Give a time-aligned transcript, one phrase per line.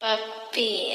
[0.00, 0.92] Papi.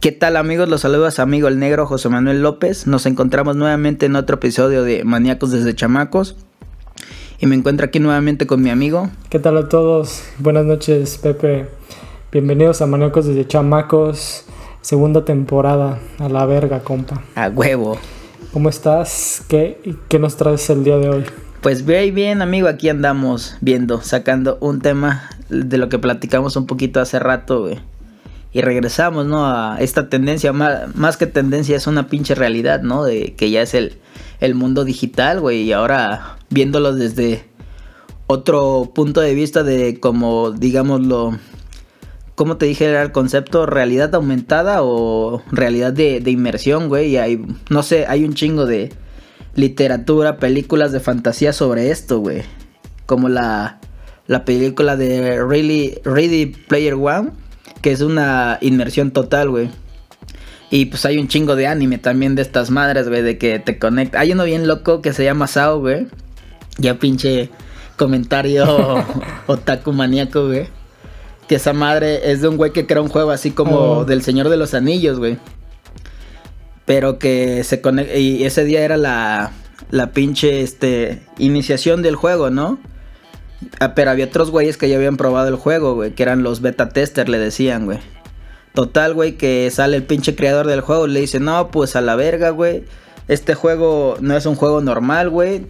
[0.00, 0.68] ¿Qué tal amigos?
[0.68, 2.86] Los saludos amigo el negro José Manuel López.
[2.86, 6.36] Nos encontramos nuevamente en otro episodio de Maníacos desde Chamacos.
[7.40, 9.10] Y me encuentro aquí nuevamente con mi amigo.
[9.30, 10.22] ¿Qué tal a todos?
[10.38, 11.66] Buenas noches, Pepe.
[12.30, 14.44] Bienvenidos a Maníacos desde Chamacos,
[14.80, 15.98] segunda temporada.
[16.20, 17.24] A la verga, compa.
[17.34, 17.98] A huevo.
[18.56, 19.42] ¿Cómo estás?
[19.48, 19.78] ¿Qué,
[20.08, 21.24] qué nos traes el día de hoy?
[21.60, 26.64] Pues bien, bien amigo, aquí andamos viendo, sacando un tema de lo que platicamos un
[26.64, 27.80] poquito hace rato, güey.
[28.54, 29.44] Y regresamos, ¿no?
[29.44, 33.04] A esta tendencia, más, que tendencia es una pinche realidad, ¿no?
[33.04, 33.98] De que ya es el,
[34.40, 35.60] el mundo digital, güey.
[35.60, 37.44] Y ahora viéndolo desde
[38.26, 41.38] otro punto de vista de como, digámoslo,
[42.36, 43.66] ¿cómo te dije era el concepto?
[43.66, 47.08] ¿Realidad aumentada o realidad de, de inmersión, güey?
[47.08, 48.92] Y hay, no sé, hay un chingo de
[49.56, 52.42] literatura, películas de fantasía sobre esto, güey.
[53.06, 53.80] Como la,
[54.28, 57.32] la película de Really, Ready Player One
[57.86, 59.70] que es una inmersión total, güey.
[60.70, 63.78] Y pues hay un chingo de anime también de estas madres, güey, de que te
[63.78, 64.18] conecta.
[64.18, 66.08] Hay uno bien loco que se llama Sao, güey.
[66.78, 67.48] Ya pinche
[67.96, 69.04] comentario
[69.46, 70.66] otaku maníaco, güey.
[71.48, 74.04] Que esa madre es de un güey que crea un juego así como oh.
[74.04, 75.38] del Señor de los Anillos, güey.
[76.84, 78.16] Pero que se conecta.
[78.16, 79.52] Y ese día era la,
[79.90, 82.78] la pinche este, iniciación del juego, ¿no?
[83.80, 86.60] Ah, pero había otros güeyes que ya habían probado el juego, güey, que eran los
[86.60, 87.98] beta tester, le decían, güey.
[88.74, 92.02] Total, güey, que sale el pinche creador del juego y le dice, no, pues a
[92.02, 92.84] la verga, güey.
[93.28, 95.66] Este juego no es un juego normal, güey,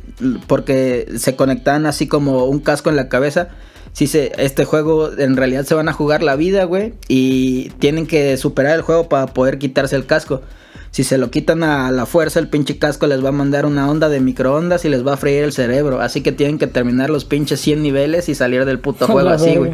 [0.47, 3.49] porque se conectan así como un casco en la cabeza.
[3.97, 8.07] Si se, este juego en realidad se van a jugar la vida, güey, y tienen
[8.07, 10.43] que superar el juego para poder quitarse el casco.
[10.91, 13.91] Si se lo quitan a la fuerza, el pinche casco les va a mandar una
[13.91, 16.03] onda de microondas y les va a freír el cerebro.
[16.03, 19.57] Así que tienen que terminar los pinches 100 niveles y salir del puto juego así,
[19.57, 19.73] güey.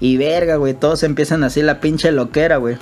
[0.00, 2.76] Y verga, güey, todos empiezan así la pinche loquera, güey.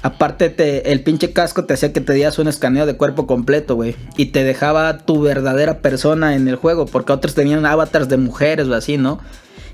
[0.00, 3.74] Aparte, te, el pinche casco te hacía que te dieras un escaneo de cuerpo completo,
[3.74, 3.94] güey.
[4.16, 6.86] Y te dejaba tu verdadera persona en el juego.
[6.86, 9.20] Porque otros tenían avatars de mujeres o así, ¿no?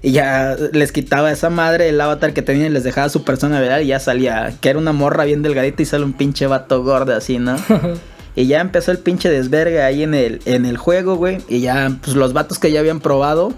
[0.02, 3.60] Y ya les quitaba esa madre el avatar que tenían y les dejaba su persona
[3.60, 6.82] real y ya salía, que era una morra bien delgadita y sale un pinche vato
[6.82, 7.56] gordo así, ¿no?
[8.34, 11.38] y ya empezó el pinche desvergue ahí en el, en el juego, güey.
[11.48, 13.54] Y ya, pues los vatos que ya habían probado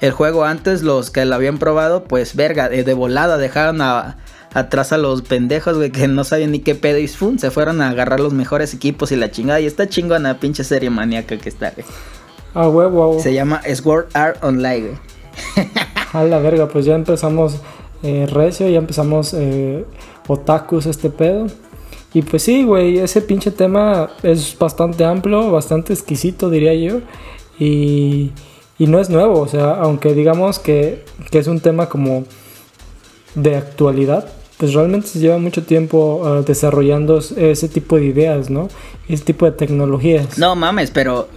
[0.00, 3.80] el juego antes, los que lo habían probado, pues verga, de, volada dejaron
[4.52, 7.38] atrás a los pendejos, güey, que no sabían ni qué pedo y ¡fum!
[7.38, 9.60] se fueron a agarrar los mejores equipos y la chingada.
[9.60, 11.86] Y está chingona pinche serie maníaca que está, güey.
[12.54, 15.12] Ah, huevo, Se llama Sword Art Online, güey.
[16.12, 17.60] A la verga, pues ya empezamos
[18.02, 19.84] eh, recio, ya empezamos eh,
[20.28, 21.46] otakus este pedo.
[22.14, 27.00] Y pues sí, güey, ese pinche tema es bastante amplio, bastante exquisito, diría yo.
[27.58, 28.32] Y,
[28.78, 32.24] y no es nuevo, o sea, aunque digamos que, que, es un tema como
[33.34, 34.28] de actualidad,
[34.58, 38.68] pues realmente se lleva mucho tiempo uh, desarrollando ese tipo de ideas, ¿no?
[39.08, 40.38] Ese tipo de tecnologías.
[40.38, 41.28] No mames, pero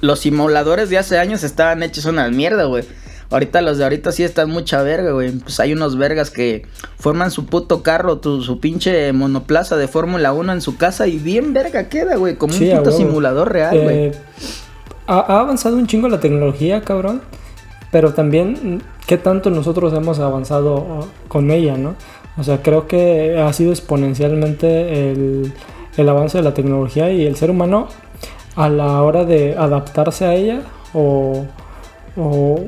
[0.00, 2.84] los simuladores de hace años estaban hechos una mierda, güey.
[3.34, 5.32] Ahorita los de ahorita sí están mucha verga, güey.
[5.32, 10.52] Pues hay unos vergas que forman su puto carro, su pinche monoplaza de Fórmula 1
[10.52, 12.36] en su casa y bien verga queda, güey.
[12.36, 13.96] Como un puto simulador real, güey.
[13.96, 14.12] Eh,
[15.08, 17.22] ha, avanzado un chingo la tecnología, cabrón.
[17.90, 21.96] Pero también, ¿qué tanto nosotros hemos avanzado uh, con ella, no?
[22.36, 25.52] O sea, creo que ha sido exponencialmente el,
[25.96, 27.88] el avance de la tecnología y el ser humano
[28.54, 30.62] a la hora de adaptarse a ella
[30.92, 31.46] o,
[32.16, 32.60] o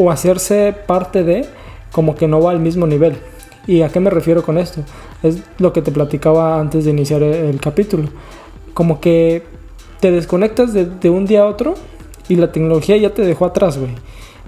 [0.00, 1.44] o hacerse parte de
[1.92, 3.18] como que no va al mismo nivel.
[3.66, 4.82] ¿Y a qué me refiero con esto?
[5.22, 8.08] Es lo que te platicaba antes de iniciar el, capítulo.
[8.72, 9.42] Como que
[10.00, 11.74] te desconectas de, un día a otro
[12.28, 13.90] y la tecnología ya te dejó atrás, güey.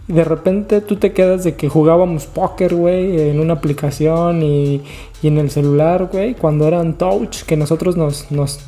[0.09, 4.81] De repente tú te quedas de que jugábamos póker, güey, en una aplicación y,
[5.23, 8.61] y, en el celular, güey, cuando eran touch, que nosotros nos, nos,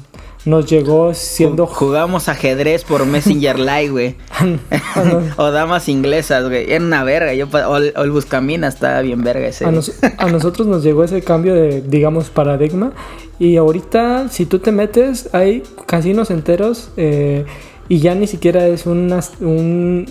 [0.44, 1.66] nos llegó siendo...
[1.66, 4.16] Jugamos ajedrez por Messenger Live, güey.
[5.36, 6.70] o damas inglesas, güey.
[6.70, 7.34] Era una verga.
[7.34, 9.64] Yo, o, el, Buscamina estaba bien verga ese.
[9.64, 12.92] A, a, nosotros nos llegó ese cambio de, digamos, paradigma.
[13.38, 17.44] Y ahorita, si tú te metes, hay casinos enteros eh,
[17.88, 20.06] y ya ni siquiera es un,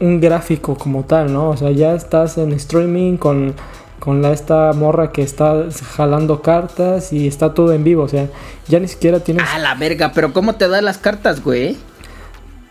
[0.00, 1.50] un gráfico como tal, ¿no?
[1.50, 3.54] O sea, ya estás en streaming con
[4.08, 8.26] con la esta morra que está jalando cartas y está todo en vivo, o sea,
[8.66, 9.44] ya ni siquiera tienes...
[9.46, 11.76] Ah, la verga, pero ¿cómo te da las cartas, güey?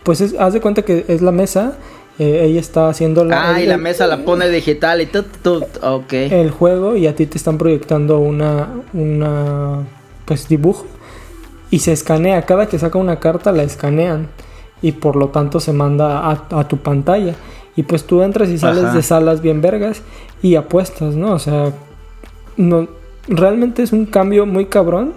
[0.02, 1.74] Pues haz de cuenta que es la mesa,
[2.18, 3.54] eh, ella está haciendo la...
[3.54, 5.68] Ah, y la mesa la pone digital y todo, todo,
[5.98, 6.12] ok.
[6.14, 9.86] El juego y a ti te están proyectando una, una,
[10.26, 10.88] pues dibujo
[11.70, 14.28] y se escanea, cada que saca una carta la escanean
[14.82, 17.36] y por lo tanto se manda a, a tu pantalla.
[17.78, 20.02] Y pues tú entras y sales de salas bien vergas
[20.42, 21.32] y apuestas, ¿no?
[21.32, 21.72] O sea,
[22.58, 22.90] no,
[23.28, 25.14] realmente es un cambio muy cabrón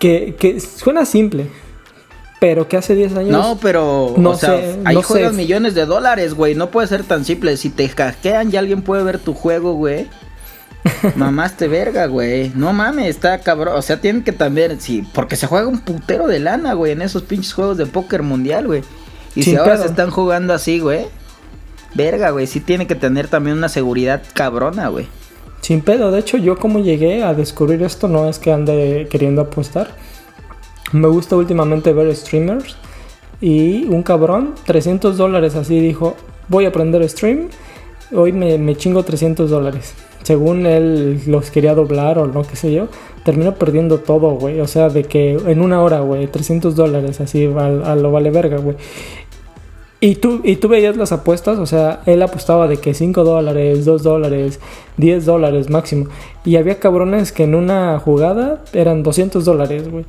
[0.00, 1.46] que, que suena simple,
[2.40, 3.30] pero que hace 10 años.
[3.30, 4.14] No, pero.
[4.16, 4.46] No o sé.
[4.46, 6.54] Sea, ahí no juegas millones de dólares, güey.
[6.54, 7.56] No puede ser tan simple.
[7.56, 10.06] Si te hackean y alguien puede ver tu juego, güey.
[11.16, 12.52] Mamaste verga, güey.
[12.54, 13.76] No mames, está cabrón.
[13.76, 14.80] O sea, tienen que también.
[14.80, 18.22] Sí, porque se juega un putero de lana, güey, en esos pinches juegos de póker
[18.22, 18.82] mundial, güey.
[19.38, 21.06] Y si ahora se están jugando así, güey.
[21.94, 22.48] Verga, güey.
[22.48, 25.06] Sí tiene que tener también una seguridad cabrona, güey.
[25.60, 26.10] Sin pedo.
[26.10, 29.90] De hecho, yo como llegué a descubrir esto, no es que ande queriendo apostar.
[30.92, 32.76] Me gusta últimamente ver streamers.
[33.40, 36.16] Y un cabrón, 300 dólares así dijo,
[36.48, 37.48] voy a aprender stream.
[38.12, 39.94] Hoy me, me chingo 300 dólares.
[40.24, 42.88] Según él los quería doblar o no, qué sé yo
[43.28, 44.58] terminó perdiendo todo, güey.
[44.60, 48.56] O sea, de que en una hora, güey, 300 dólares, así a, lo vale verga,
[48.56, 48.76] güey.
[50.00, 53.84] Y tú, y tú veías las apuestas, o sea, él apostaba de que 5 dólares,
[53.84, 54.60] 2 dólares,
[54.96, 56.06] 10 dólares máximo.
[56.44, 60.04] Y había cabrones que en una jugada eran 200 dólares, güey.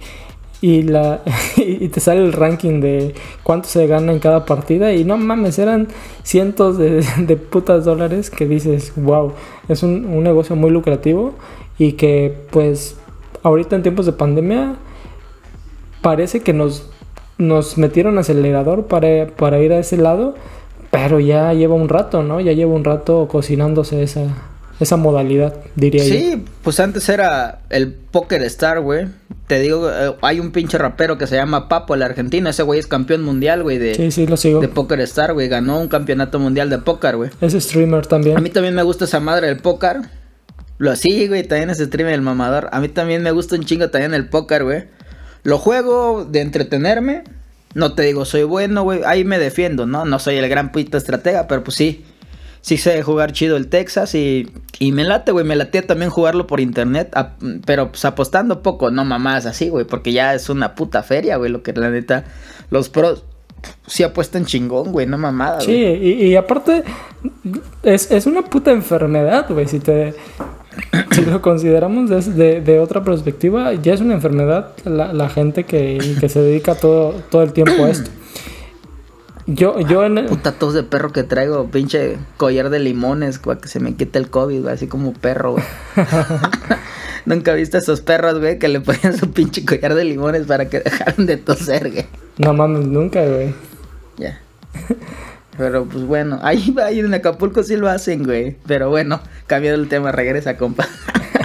[0.61, 1.21] Y, la,
[1.57, 4.93] y te sale el ranking de cuánto se gana en cada partida.
[4.93, 5.87] Y no mames, eran
[6.21, 9.33] cientos de, de putas dólares que dices, wow,
[9.69, 11.33] es un, un negocio muy lucrativo.
[11.79, 12.95] Y que pues
[13.41, 14.75] ahorita en tiempos de pandemia
[16.01, 16.88] parece que nos
[17.39, 20.35] nos metieron acelerador para, para ir a ese lado,
[20.91, 22.39] pero ya lleva un rato, ¿no?
[22.39, 24.25] Ya lleva un rato cocinándose esa,
[24.79, 26.13] esa modalidad, diría yo.
[26.13, 29.07] Sí, pues antes era el Poker Star, güey.
[29.47, 32.49] Te digo, eh, hay un pinche rapero que se llama Papo, el argentino.
[32.49, 34.59] Ese güey es campeón mundial, güey, de, sí, sí, lo sigo.
[34.59, 35.47] de Poker Star, güey.
[35.47, 37.29] Ganó un campeonato mundial de póker, güey.
[37.39, 38.37] Es streamer también.
[38.37, 40.01] A mí también me gusta esa madre del póker.
[40.77, 42.69] Lo así, güey, también es streamer el mamador.
[42.71, 44.83] A mí también me gusta un chingo también el póker, güey.
[45.43, 47.23] Lo juego de entretenerme.
[47.73, 49.01] No te digo, soy bueno, güey.
[49.05, 50.05] Ahí me defiendo, ¿no?
[50.05, 52.05] No soy el gran pita estratega, pero pues sí.
[52.61, 55.45] Sí sé jugar chido el Texas y, y me late, güey.
[55.45, 57.15] Me late también jugarlo por internet.
[57.65, 59.85] pero pues apostando poco, no mamás así, güey.
[59.85, 61.51] Porque ya es una puta feria, güey.
[61.51, 62.25] Lo que la neta.
[62.69, 63.23] Los pros
[63.87, 65.07] sí apuestan chingón, güey.
[65.07, 66.83] No mamada, Sí, y, aparte.
[67.83, 69.67] Es, es una puta enfermedad, güey.
[69.67, 70.15] Si te
[71.11, 76.41] si lo consideramos desde de otra perspectiva, ya es una enfermedad la, gente que, se
[76.41, 78.09] dedica todo, todo el tiempo a esto.
[79.45, 83.67] Yo, yo en Puta tos de perro que traigo, pinche collar de limones, para que
[83.67, 85.63] se me quite el COVID, así como perro, güey.
[87.25, 90.69] Nunca viste a esos perros, güey, que le ponían su pinche collar de limones para
[90.69, 92.05] que dejaran de toser, güey.
[92.37, 93.53] No mames, nunca, güey.
[94.17, 94.39] Ya.
[95.59, 98.55] Pero pues bueno, ahí, ahí en Acapulco sí lo hacen, güey.
[98.65, 100.87] Pero bueno, cambiando el tema, regresa, compa.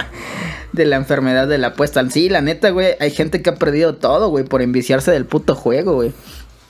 [0.73, 2.09] de la enfermedad de la apuesta.
[2.09, 5.53] Sí, la neta, güey, hay gente que ha perdido todo, güey, por enviciarse del puto
[5.53, 6.13] juego, güey.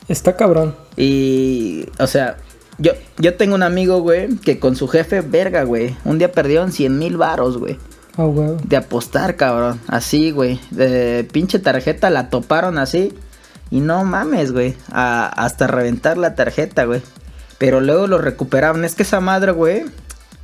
[0.07, 0.75] Está cabrón.
[0.97, 2.37] Y, o sea,
[2.77, 6.71] yo, yo tengo un amigo, güey, que con su jefe, verga, güey, un día perdieron
[6.71, 7.77] 100 mil varos, güey.
[8.17, 8.57] Oh, güey.
[8.63, 9.79] De apostar, cabrón.
[9.87, 10.59] Así, güey.
[10.71, 13.13] De pinche tarjeta la toparon así.
[13.69, 14.75] Y no mames, güey.
[14.91, 17.01] hasta reventar la tarjeta, güey.
[17.57, 18.83] Pero luego lo recuperaban.
[18.85, 19.83] Es que esa madre, güey,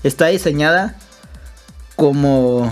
[0.03, 0.96] está diseñada
[1.96, 2.72] como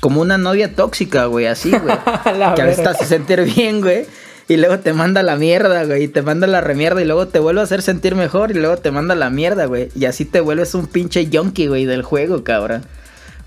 [0.00, 1.96] como una novia tóxica, güey, así, güey.
[2.56, 4.06] que a veces te hace sentir bien, güey.
[4.48, 6.04] Y luego te manda la mierda, güey.
[6.04, 7.00] Y te manda la remierda.
[7.00, 8.50] Y luego te vuelve a hacer sentir mejor.
[8.50, 9.90] Y luego te manda la mierda, güey.
[9.94, 12.82] Y así te vuelves un pinche yonki, güey, del juego, cabrón.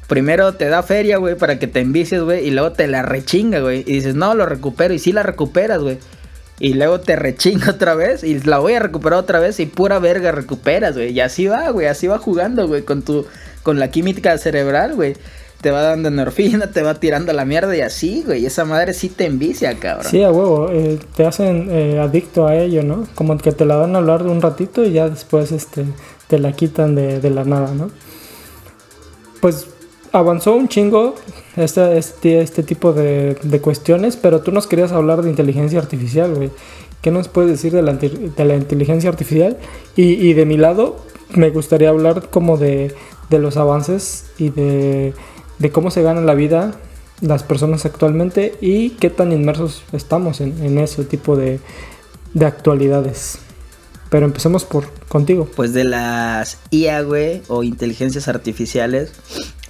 [0.07, 2.47] Primero te da feria, güey, para que te envicies, güey.
[2.47, 3.81] Y luego te la rechinga, güey.
[3.85, 4.93] Y dices, no, lo recupero.
[4.93, 5.99] Y sí la recuperas, güey
[6.59, 9.99] y luego te rechinga otra vez y la voy a recuperar otra vez y pura
[9.99, 11.11] verga recuperas, güey.
[11.11, 13.25] Y así va, güey, así va jugando, güey, con tu
[13.63, 15.15] con la química cerebral, güey.
[15.61, 18.45] Te va dando endorfina, te va tirando la mierda y así, güey.
[18.45, 20.11] Esa madre sí te envicia, cabrón.
[20.11, 20.69] Sí, a huevo.
[20.71, 23.07] Eh, te hacen eh, adicto a ello, ¿no?
[23.15, 25.85] Como que te la dan a hablar de un ratito y ya después este,
[26.27, 27.89] te la quitan de, de la nada, ¿no?
[29.41, 29.67] Pues
[30.15, 31.15] avanzó un chingo
[31.57, 36.33] este, este, este tipo de, de cuestiones, pero tú nos querías hablar de inteligencia artificial,
[36.33, 36.51] güey.
[37.01, 39.57] ¿Qué nos puedes decir de la, de la inteligencia artificial?
[39.95, 40.97] Y, y de mi lado,
[41.35, 42.95] me gustaría hablar como de,
[43.29, 45.13] de los avances y de,
[45.59, 46.75] de cómo se gana la vida
[47.21, 51.59] las personas actualmente y qué tan inmersos estamos en, en ese tipo de,
[52.33, 53.39] de actualidades.
[54.09, 55.47] Pero empecemos por contigo.
[55.55, 59.11] Pues de las IA, güey, o inteligencias artificiales,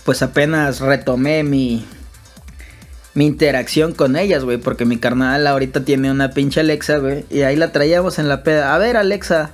[0.06, 1.86] pues apenas retomé mi,
[3.16, 7.42] mi interacción con ellas, güey, porque mi carnal ahorita tiene una pinche Alexa, güey, y
[7.42, 8.76] ahí la traíamos en la peda.
[8.76, 9.52] A ver, Alexa,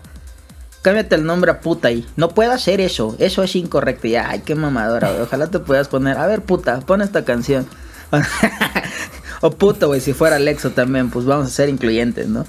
[0.82, 4.08] cámbiate el nombre a puta y no puedo hacer eso, eso es incorrecto.
[4.08, 7.66] Y ay, qué mamadora, güey, ojalá te puedas poner, a ver, puta, pon esta canción.
[9.42, 12.46] o puta, güey, si fuera Alexa también, pues vamos a ser incluyentes, ¿no?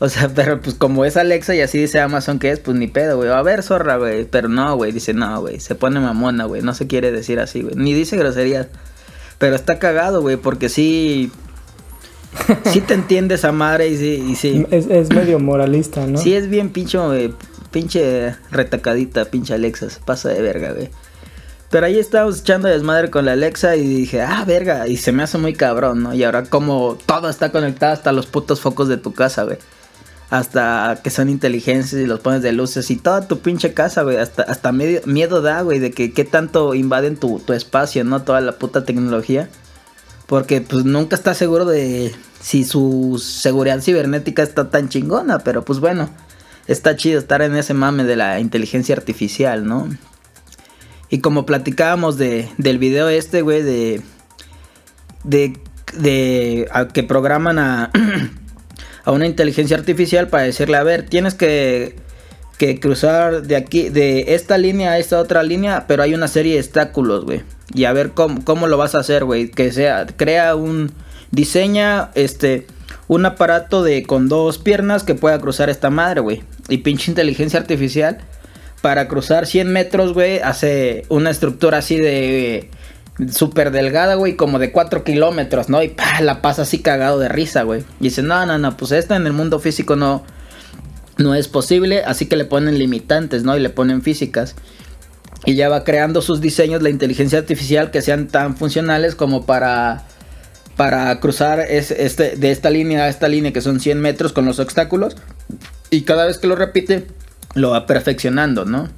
[0.00, 2.86] O sea, pero pues como es Alexa y así dice Amazon que es, pues ni
[2.86, 3.30] pedo, güey.
[3.30, 4.24] A ver, zorra, güey.
[4.24, 4.92] Pero no, güey.
[4.92, 5.60] Dice, no, güey.
[5.60, 6.62] Se pone mamona, güey.
[6.62, 7.74] No se quiere decir así, güey.
[7.76, 8.68] Ni dice groserías.
[9.38, 10.36] Pero está cagado, güey.
[10.36, 11.30] Porque sí...
[12.64, 14.26] Sí te entiende esa madre y sí...
[14.30, 14.66] Y sí.
[14.70, 16.18] Es, es medio moralista, ¿no?
[16.18, 17.32] Sí es bien pinche, güey.
[17.70, 19.88] Pinche retacadita, pinche Alexa.
[19.90, 20.90] Se pasa de verga, güey.
[21.70, 24.86] Pero ahí estábamos echando desmadre con la Alexa y dije, ah, verga.
[24.86, 26.14] Y se me hace muy cabrón, ¿no?
[26.14, 29.58] Y ahora como todo está conectado hasta los putos focos de tu casa, güey
[30.30, 34.16] hasta que son inteligentes y los pones de luces y toda tu pinche casa, güey,
[34.16, 38.22] hasta, hasta miedo da, güey, de que qué tanto invaden tu, tu espacio, ¿no?
[38.22, 39.48] Toda la puta tecnología.
[40.26, 45.80] Porque pues nunca estás seguro de si su seguridad cibernética está tan chingona, pero pues
[45.80, 46.08] bueno,
[46.66, 49.88] está chido estar en ese mame de la inteligencia artificial, ¿no?
[51.10, 54.02] Y como platicábamos de, del video este, güey, de,
[55.22, 55.58] de,
[55.96, 57.90] de, a que programan a...
[59.04, 61.96] a una inteligencia artificial para decirle, a ver, tienes que,
[62.58, 66.54] que cruzar de aquí, de esta línea a esta otra línea, pero hay una serie
[66.54, 67.42] de obstáculos, güey.
[67.74, 69.50] Y a ver cómo, cómo lo vas a hacer, güey.
[69.50, 70.92] Que sea, crea un,
[71.30, 72.66] diseña, este,
[73.08, 76.42] un aparato de con dos piernas que pueda cruzar esta madre, güey.
[76.68, 78.18] Y pinche inteligencia artificial,
[78.80, 82.70] para cruzar 100 metros, güey, hace una estructura así de...
[83.30, 85.82] Súper delgada, güey, como de 4 kilómetros, ¿no?
[85.82, 87.84] Y pa, la pasa así cagado de risa, güey.
[88.00, 90.24] Y dice, no, no, no, pues esto en el mundo físico no,
[91.16, 93.56] no es posible, así que le ponen limitantes, ¿no?
[93.56, 94.56] Y le ponen físicas.
[95.46, 100.04] Y ya va creando sus diseños la inteligencia artificial que sean tan funcionales como para,
[100.76, 104.46] para cruzar es, este, de esta línea a esta línea que son 100 metros con
[104.46, 105.16] los obstáculos.
[105.90, 107.06] Y cada vez que lo repite,
[107.54, 108.88] lo va perfeccionando, ¿no?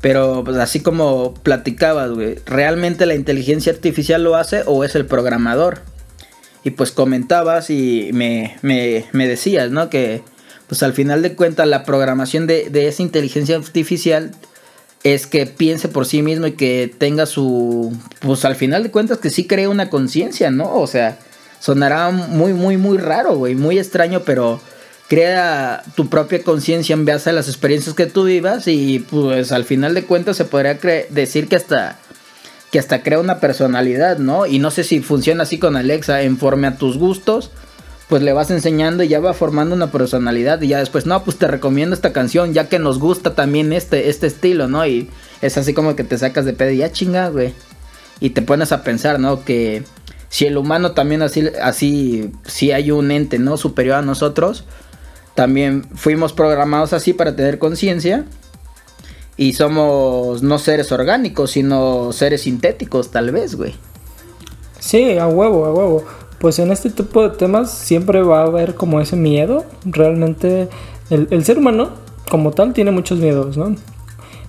[0.00, 5.06] Pero pues así como platicabas, güey, ¿realmente la inteligencia artificial lo hace o es el
[5.06, 5.80] programador?
[6.64, 9.90] Y pues comentabas y me, me, me decías, ¿no?
[9.90, 10.22] Que
[10.66, 14.32] pues al final de cuentas la programación de, de, esa inteligencia artificial
[15.02, 17.92] es que piense por sí mismo y que tenga su...
[18.20, 20.74] Pues al final de cuentas que sí cree una conciencia, ¿no?
[20.74, 21.18] O sea,
[21.58, 24.60] sonará muy, muy, muy raro, güey, muy extraño, pero
[25.10, 29.64] crea tu propia conciencia en base a las experiencias que tú vivas y pues al
[29.64, 30.78] final de cuentas se podría
[31.10, 31.98] decir que hasta
[32.70, 34.46] que hasta crea una personalidad, ¿no?
[34.46, 37.50] Y no sé si funciona así con Alexa, conforme a tus gustos,
[38.08, 41.36] pues le vas enseñando y ya va formando una personalidad y ya después, no, pues
[41.38, 44.86] te recomiendo esta canción, ya que nos gusta también este, este estilo, ¿no?
[44.86, 45.10] Y
[45.42, 47.52] es así como que te sacas de pedo y ya chinga, güey.
[48.20, 49.44] Y te pones a pensar, ¿no?
[49.44, 49.82] Que
[50.28, 53.56] si el humano también así, así, si hay un ente, ¿no?
[53.56, 54.64] Superior a nosotros,
[55.34, 58.24] también fuimos programados así para tener conciencia.
[59.36, 63.74] Y somos no seres orgánicos, sino seres sintéticos, tal vez, güey.
[64.78, 66.04] Sí, a huevo, a huevo.
[66.38, 69.64] Pues en este tipo de temas siempre va a haber como ese miedo.
[69.84, 70.68] Realmente
[71.08, 71.90] el, el ser humano
[72.30, 73.74] como tal tiene muchos miedos, ¿no?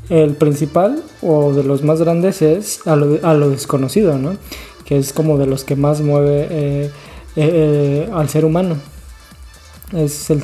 [0.09, 4.35] El principal o de los más grandes es a lo, a lo desconocido, ¿no?
[4.85, 6.91] Que es como de los que más mueve eh,
[7.35, 8.75] eh, al ser humano.
[9.93, 10.43] Es el...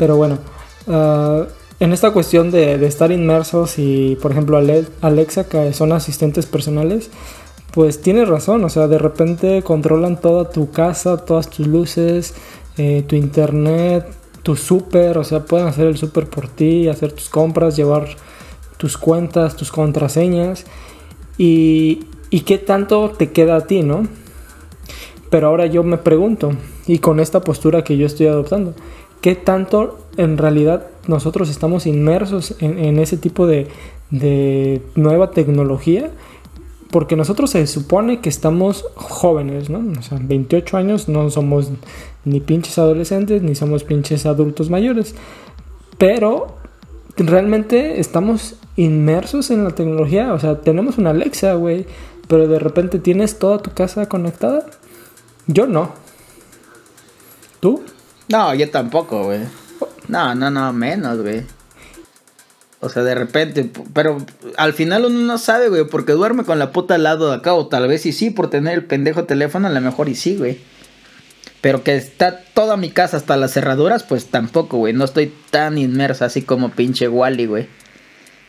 [0.00, 0.38] Pero bueno,
[0.86, 1.44] uh,
[1.78, 7.10] en esta cuestión de, estar inmersos y, por ejemplo, Ale Alexa, que son asistentes personales,
[7.74, 12.32] pues tienes razón, o sea, de repente controlan toda tu casa, todas tus luces,
[12.78, 14.06] eh, tu internet,
[14.42, 18.08] tu súper, o sea, pueden hacer el súper por ti, hacer tus compras, llevar
[18.78, 20.64] tus cuentas, tus contraseñas
[21.36, 24.04] y, y qué tanto te queda a ti, ¿no?
[25.28, 26.52] Pero ahora yo me pregunto,
[26.86, 28.74] y con esta postura que yo estoy adoptando,
[29.20, 33.68] ¿qué tanto en realidad nosotros estamos inmersos en, ese tipo de,
[34.10, 36.10] de nueva tecnología?
[36.90, 39.80] porque nosotros se supone que estamos jóvenes, ¿no?
[39.98, 41.70] O sea, 28 años no somos
[42.24, 45.14] ni pinches adolescentes ni somos pinches adultos mayores.
[45.98, 46.56] Pero
[47.16, 50.32] realmente estamos inmersos en la tecnología.
[50.32, 51.86] O sea, tenemos una Alexa, güey,
[52.26, 54.66] pero de repente tienes toda tu casa conectada.
[55.46, 55.90] Yo no.
[57.60, 57.82] ¿Tú?
[58.30, 59.40] No, yo tampoco, güey.
[60.08, 61.42] No, no, no, menos, güey.
[62.80, 64.18] O sea, de repente, pero
[64.56, 67.52] al final uno no sabe, güey, porque duerme con la puta al lado de acá,
[67.52, 70.36] o tal vez y sí, por tener el pendejo teléfono, a lo mejor y sí,
[70.36, 70.58] güey.
[71.60, 74.94] Pero que está toda mi casa hasta las cerraduras, pues tampoco, güey.
[74.94, 77.68] No estoy tan inmersa así como pinche Wally, güey.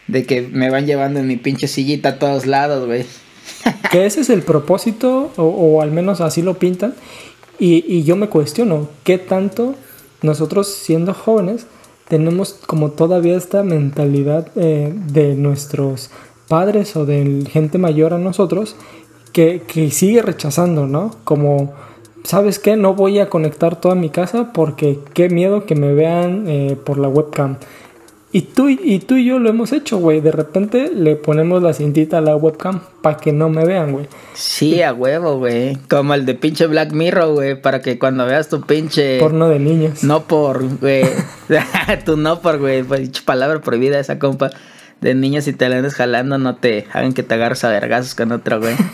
[0.08, 3.06] De que me van llevando en mi pinche sillita a todos lados, güey.
[3.92, 6.94] que ese es el propósito, o, al menos así lo pintan.
[7.62, 9.75] Y, y yo me cuestiono, ¿qué tanto
[10.24, 11.68] nosotros siendo jóvenes
[12.08, 16.10] tenemos como todavía esta mentalidad eh, de nuestros
[16.48, 18.75] padres o de gente mayor a nosotros
[19.32, 21.15] que, que sigue rechazando, ¿no?
[21.24, 21.74] Como
[22.24, 22.75] ¿sabes qué?
[22.75, 26.98] No voy a conectar toda mi casa porque qué miedo que me vean eh, por
[26.98, 27.58] la webcam.
[28.34, 30.22] Y tú, y tú y yo lo hemos hecho, güey.
[30.22, 34.08] De repente le ponemos la cintita a la webcam para que no me vean, güey.
[34.34, 35.76] Sí, a huevo, güey.
[35.90, 37.62] Como el de pinche Black Mirror, güey.
[37.62, 39.20] Para que cuando veas tu pinche...
[39.20, 40.06] Porno de niños.
[40.06, 41.04] No por, güey.
[42.06, 42.84] tu no por, güey.
[42.84, 44.50] Pues, palabra prohibida esa compa.
[45.02, 48.16] De niños y te la andes jalando, no te hagan que te agarres a vergazos
[48.16, 48.76] con otro, güey.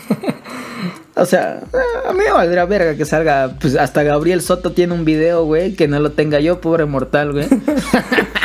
[1.18, 1.60] O sea,
[2.08, 3.56] a mí me valdría verga que salga.
[3.60, 7.32] Pues hasta Gabriel Soto tiene un video, güey, que no lo tenga yo, pobre mortal,
[7.32, 7.48] güey.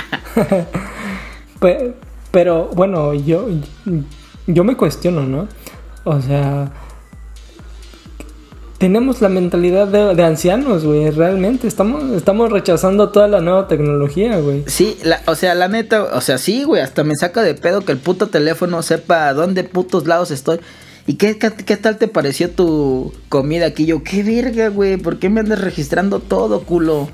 [2.32, 3.48] pero, bueno, yo,
[4.48, 5.48] yo me cuestiono, ¿no?
[6.04, 6.72] O sea,
[8.84, 11.68] tenemos la mentalidad de, ancianos, güey, realmente.
[11.70, 14.66] Estamos, estamos rechazando toda la nueva tecnología, güey.
[14.68, 17.94] Sí, o sea, la neta, o sea, sí, güey, hasta me saca de pedo que
[17.94, 20.60] el puto teléfono sepa dónde putos lados estoy.
[21.06, 23.86] ¿Y qué, qué, tal te pareció tu comida aquí?
[23.86, 24.96] Yo, qué verga, güey.
[24.96, 27.10] ¿Por qué me andas registrando todo, culo?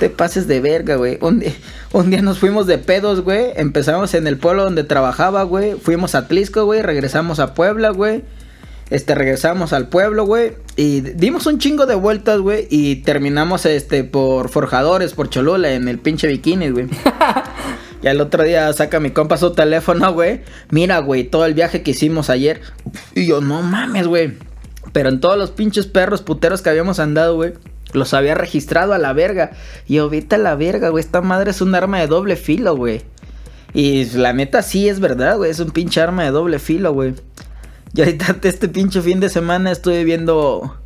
[0.00, 1.18] te pases de verga, güey.
[1.20, 1.44] Un,
[1.92, 3.52] un, día nos fuimos de pedos, güey.
[3.54, 5.74] Empezamos en el pueblo donde trabajaba, güey.
[5.74, 6.82] Fuimos a Tlisco, güey.
[6.82, 8.24] Regresamos a Puebla, güey.
[8.90, 10.54] Este, regresamos al pueblo, güey.
[10.74, 12.66] Y dimos un chingo de vueltas, güey.
[12.68, 16.88] Y terminamos, este, por Forjadores, por Cholula, en el pinche bikini, güey.
[18.02, 20.40] Y al otro día saca mi compa su teléfono, güey.
[20.70, 22.60] Mira, güey, todo el viaje que hicimos ayer.
[23.14, 24.38] Y yo, no mames, güey.
[24.92, 27.52] Pero en todos los pinches perros puteros que habíamos andado, güey.
[27.92, 29.50] Los había registrado a la verga.
[29.86, 31.04] Y yo, vete a la verga, güey.
[31.04, 33.02] Esta madre es un arma de doble filo, güey.
[33.74, 35.50] Y la neta sí es verdad, güey.
[35.50, 37.14] Es un pinche arma de doble filo, güey.
[37.94, 40.79] Y ahorita este pinche fin de semana estuve viendo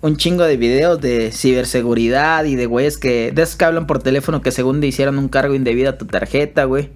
[0.00, 3.32] un chingo de videos de ciberseguridad y de güeyes que.
[3.32, 6.06] De esos que hablan por teléfono que según te hicieron un cargo indebido a tu
[6.06, 6.90] tarjeta, güey.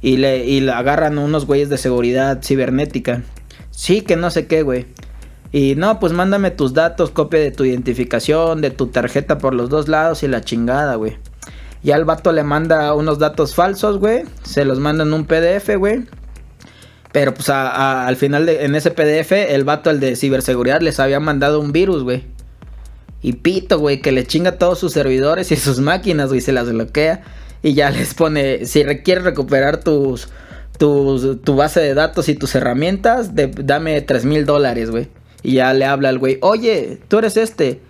[0.00, 3.22] Y le, y le agarran unos güeyes de seguridad cibernética.
[3.70, 4.86] Sí, que no sé qué, güey.
[5.50, 9.70] Y no, pues mándame tus datos, copia de tu identificación, de tu tarjeta por los
[9.70, 11.16] dos lados y la chingada, güey.
[11.82, 14.24] Y al vato le manda unos datos falsos, güey.
[14.42, 16.06] Se los manda en un PDF, güey.
[17.18, 21.18] Pero pues al final de, en ese PDF, el vato, el de ciberseguridad, les había
[21.18, 22.22] mandado un virus, güey.
[23.22, 26.70] Y pito, güey, que le chinga todos sus servidores y sus máquinas, güey, se las
[26.70, 27.22] bloquea.
[27.60, 30.28] Y ya les pone, si requiere recuperar tus,
[30.78, 35.08] tus, tu base de datos y tus herramientas, dame 3 mil dólares, güey.
[35.42, 37.80] Y ya le habla al güey, oye, tú eres este.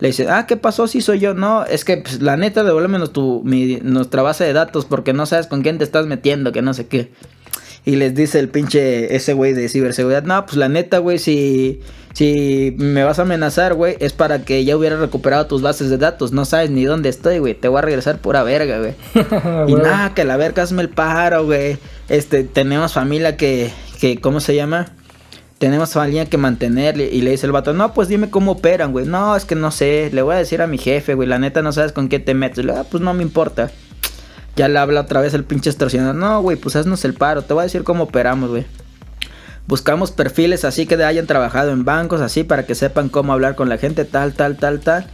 [0.00, 1.34] Le dice, ah, ¿qué pasó si soy yo?
[1.34, 5.46] No, es que pues, la neta devuélvenos tu, nuestra base de datos porque no sabes
[5.46, 7.12] con quién te estás metiendo, que no sé qué.
[7.84, 11.80] Y les dice el pinche ese güey de ciberseguridad, no, pues la neta, güey, si,
[12.12, 15.98] si me vas a amenazar, güey, es para que ya hubiera recuperado tus bases de
[15.98, 16.30] datos.
[16.32, 17.54] No sabes ni dónde estoy, güey.
[17.54, 18.94] Te voy a regresar pura verga, güey.
[19.68, 21.78] y nada, que la verga hazme el pájaro, güey.
[22.08, 24.92] Este, tenemos familia que, que, ¿cómo se llama?
[25.58, 27.00] Tenemos familia que mantener.
[27.00, 29.06] Y le dice el vato, no, pues dime cómo operan, güey.
[29.06, 30.10] No, es que no sé.
[30.12, 31.28] Le voy a decir a mi jefe, güey.
[31.28, 32.64] La neta no sabes con qué te metes.
[32.64, 33.72] Le, ah, pues no me importa.
[34.56, 36.14] Ya le habla otra vez el pinche extorsionador.
[36.14, 37.42] No, güey, pues haznos el paro.
[37.42, 38.66] Te voy a decir cómo operamos, güey.
[39.66, 43.68] Buscamos perfiles así que hayan trabajado en bancos, así para que sepan cómo hablar con
[43.68, 45.06] la gente, tal, tal, tal, tal.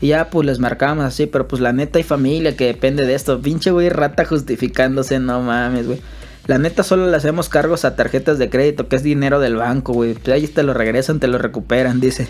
[0.00, 3.14] Y ya pues les marcamos así, pero pues la neta hay familia que depende de
[3.14, 3.40] esto.
[3.40, 6.00] Pinche güey, rata justificándose, no mames, güey.
[6.46, 9.92] La neta solo le hacemos cargos a tarjetas de crédito, que es dinero del banco,
[9.92, 10.14] güey.
[10.14, 12.28] Pues ahí te lo regresan, te lo recuperan, dice.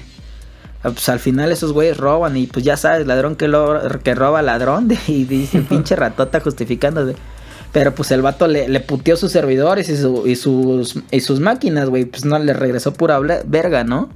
[0.87, 4.15] Ah, pues al final esos güeyes roban y pues ya sabes, ladrón que, lo, que
[4.15, 7.17] roba ladrón y dice pinche ratota justificándose.
[7.73, 11.91] Pero pues el vato le, le puteó sus servidores y, y, sus, y sus máquinas,
[11.91, 12.05] güey.
[12.05, 14.09] Pues no, le regresó pura verga, ¿no?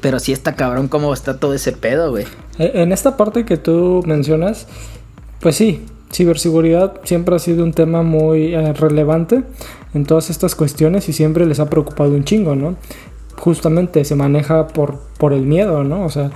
[0.00, 2.24] Pero sí está cabrón cómo está todo ese pedo, güey.
[2.58, 4.66] E, en esta parte que tú mencionas,
[5.40, 9.42] pues sí, ciberseguridad siempre ha sido un tema muy eh, relevante
[9.92, 12.76] en todas estas cuestiones y siempre les ha preocupado un chingo, ¿no?
[13.40, 16.04] Justamente se maneja por, por el miedo, ¿no?
[16.04, 16.30] O sea,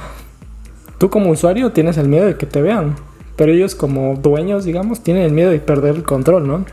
[0.99, 2.97] tú como usuario tienes el miedo de que te vean,
[3.37, 6.65] pero ellos como dueños, digamos, tienen el miedo de perder el control, ¿no?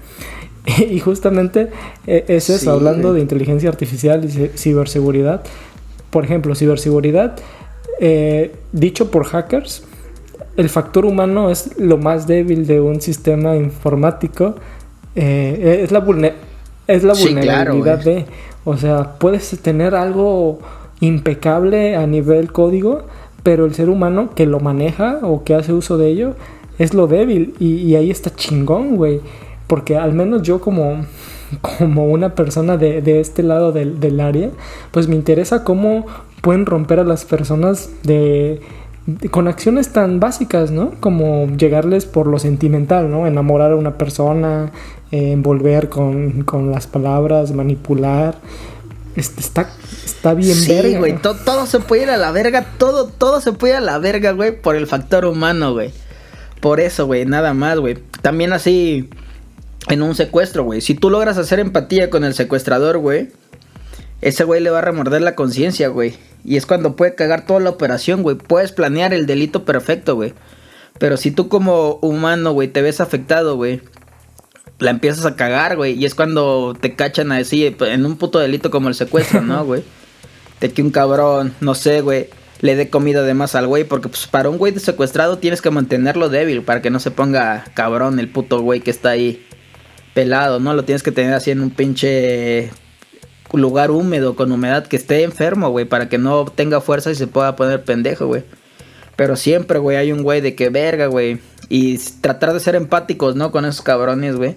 [0.89, 1.69] y justamente
[2.07, 5.43] eh, es eso, hablando de inteligencia artificial y ciberseguridad.
[6.09, 7.37] Por ejemplo, ciberseguridad,
[7.99, 9.83] eh, dicho por hackers,
[10.55, 14.55] el factor humano es lo más débil de un sistema informático.
[15.15, 16.05] Eh, es la,
[16.87, 18.25] es la vulnerabilidad de...
[18.63, 20.59] O sea, puedes tener algo
[20.99, 23.03] impecable a nivel código,
[23.43, 26.35] pero el ser humano que lo maneja o que hace uso de ello
[26.77, 27.55] es lo débil.
[27.59, 29.21] Y, ahí está chingón, güey.
[29.67, 31.05] Porque al menos yo como,
[31.79, 34.49] como una persona de, de este lado del, del, área,
[34.91, 36.05] pues me interesa cómo
[36.41, 38.61] pueden romper a las personas de,
[39.31, 40.91] con acciones tan básicas, ¿no?
[40.99, 43.25] Como llegarles por lo sentimental, ¿no?
[43.25, 44.71] Enamorar a una persona,
[45.11, 48.39] eh, envolver con, con, las palabras, manipular.
[49.15, 49.69] Este, está,
[50.05, 53.73] está bien sí, güey, todo se puede ir a la verga, todo, todo se puede
[53.73, 55.91] ir a la verga, güey, por el factor humano, güey.
[56.61, 57.97] Por eso, güey, nada más, güey.
[58.21, 59.09] También así,
[59.89, 60.81] en un secuestro, güey.
[60.81, 63.29] Si tú logras hacer empatía con el secuestrador, güey,
[64.21, 66.13] ese güey le va a remorder la conciencia, güey.
[66.45, 68.35] Y es cuando puede cagar toda la operación, güey.
[68.35, 70.33] Puedes planear el delito perfecto, güey.
[70.99, 73.81] Pero si tú como humano, güey, te ves afectado, güey,
[74.81, 75.93] la empiezas a cagar, güey.
[75.93, 79.63] Y es cuando te cachan a decir, en un puto delito como el secuestro, ¿no,
[79.65, 79.83] güey?
[80.59, 83.83] De que un cabrón, no sé, güey, le dé comida de más al güey.
[83.83, 87.65] Porque pues para un güey secuestrado tienes que mantenerlo débil para que no se ponga
[87.73, 89.45] cabrón el puto güey que está ahí
[90.13, 90.73] pelado, ¿no?
[90.73, 92.71] Lo tienes que tener así en un pinche
[93.53, 97.27] lugar húmedo, con humedad, que esté enfermo, güey, para que no tenga fuerza y se
[97.27, 98.43] pueda poner pendejo, güey.
[99.15, 101.39] Pero siempre, güey, hay un güey de que verga, güey.
[101.69, 103.51] Y tratar de ser empáticos, ¿no?
[103.51, 104.55] Con esos cabrones, güey.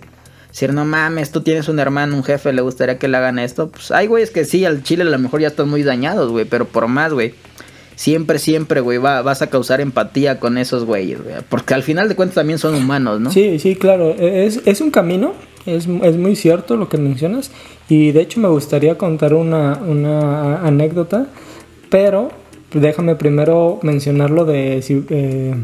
[0.55, 3.71] Decir, no mames, tú tienes un hermano, un jefe, le gustaría que le hagan esto.
[3.71, 6.45] Pues hay güeyes que sí, al chile a lo mejor ya están muy dañados, güey.
[6.45, 7.35] Pero por más, güey.
[7.97, 11.37] Siempre, siempre, güey, va, vas a causar empatía con esos güeyes, güey.
[11.49, 13.33] Porque al final de cuentas también son humanos, ¿no?
[13.33, 14.14] Sí, sí, claro.
[14.17, 15.35] E, es, es un camino
[15.67, 17.51] es, muy cierto lo que mencionas
[17.88, 19.75] y de hecho me gustaría contar una,
[20.62, 21.27] anécdota,
[21.90, 22.31] pero
[22.73, 25.55] déjame primero mencionar lo de eh,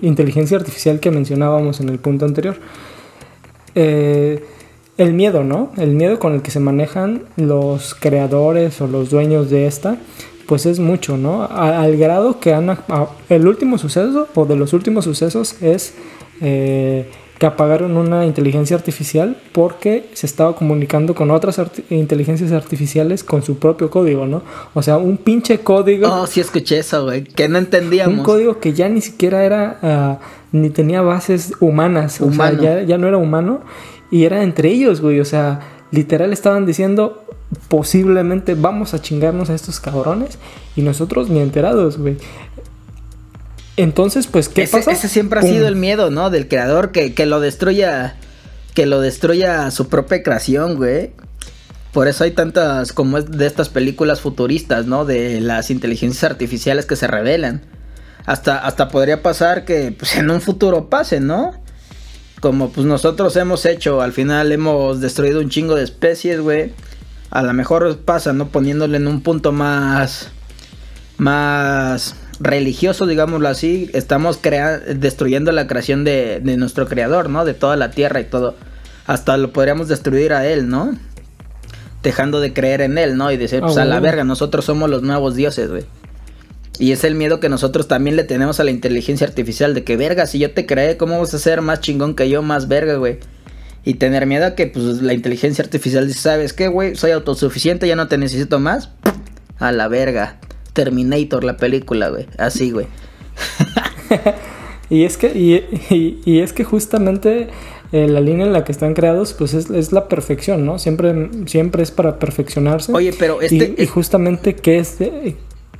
[0.00, 2.56] inteligencia artificial que mencionábamos en el punto anterior.
[3.76, 4.42] Eh,
[4.98, 5.70] el miedo, ¿no?
[5.76, 9.98] El miedo con el que se manejan los creadores o los dueños de esta,
[10.46, 11.44] pues es mucho, ¿no?
[11.44, 12.78] al grado que han...
[13.28, 15.94] el último suceso o de los últimos sucesos es...
[16.40, 23.42] Eh, que apagaron una inteligencia artificial porque se estaba comunicando con otras inteligencias artificiales con
[23.42, 24.42] su propio código, ¿no?
[24.74, 26.08] O sea, un pinche código.
[26.08, 28.18] Oh, sí escuché eso, güey, que no entendíamos.
[28.18, 30.18] Un código que ya ni siquiera era, ah,
[30.52, 33.60] ni tenía bases humanas, o sea, ya, ya no era humano
[34.10, 37.22] y era entre ellos, güey, o sea, literal estaban diciendo
[37.68, 40.38] posiblemente vamos a chingarnos a estos cabrones
[40.74, 42.16] y nosotros ni enterados, güey.
[43.76, 44.92] Entonces, pues, ¿qué ese, pasa?
[44.92, 46.30] Ese siempre ha sido el miedo, ¿no?
[46.30, 48.16] Del creador que, que lo destruya.
[48.74, 51.12] Que lo destruya su propia creación, güey.
[51.92, 55.04] Por eso hay tantas como de estas películas futuristas, ¿no?
[55.04, 57.62] De las inteligencias artificiales que se revelan.
[58.26, 61.52] Hasta, hasta podría pasar que pues, en un futuro pase, ¿no?
[62.40, 66.72] Como pues nosotros hemos hecho, al final hemos destruido un chingo de especies, güey.
[67.30, 68.48] A lo mejor pasa, ¿no?
[68.48, 70.30] Poniéndole en un punto más...
[71.18, 77.44] Más religioso, digámoslo así, estamos destruyendo la creación de, nuestro creador, ¿no?
[77.44, 78.56] De toda la tierra y todo.
[79.06, 80.96] Hasta lo podríamos destruir a él, ¿no?
[82.02, 83.30] Dejando de creer en él, ¿no?
[83.30, 85.84] Y decir, pues a la verga, nosotros somos los nuevos dioses, güey.
[86.78, 89.96] Y es el miedo que nosotros también le tenemos a la inteligencia artificial, de que
[89.96, 92.96] verga, si yo te creé, ¿cómo vas a ser más chingón que yo, más verga,
[92.96, 93.18] güey?
[93.84, 96.96] Y tener miedo a que pues la inteligencia artificial dice, ¿sabes qué, güey?
[96.96, 98.90] Soy autosuficiente, ya no te necesito más.
[99.58, 100.38] A la verga.
[100.76, 102.26] Terminator, la película, güey.
[102.36, 102.86] Así, güey.
[104.90, 107.48] y es que, y, es que justamente
[107.92, 110.78] eh, la línea en la que están creados, pues es, la perfección, ¿no?
[110.78, 112.92] Siempre, siempre es para perfeccionarse.
[112.92, 113.74] Oye, pero este.
[113.78, 114.98] Y, justamente, ¿qué es,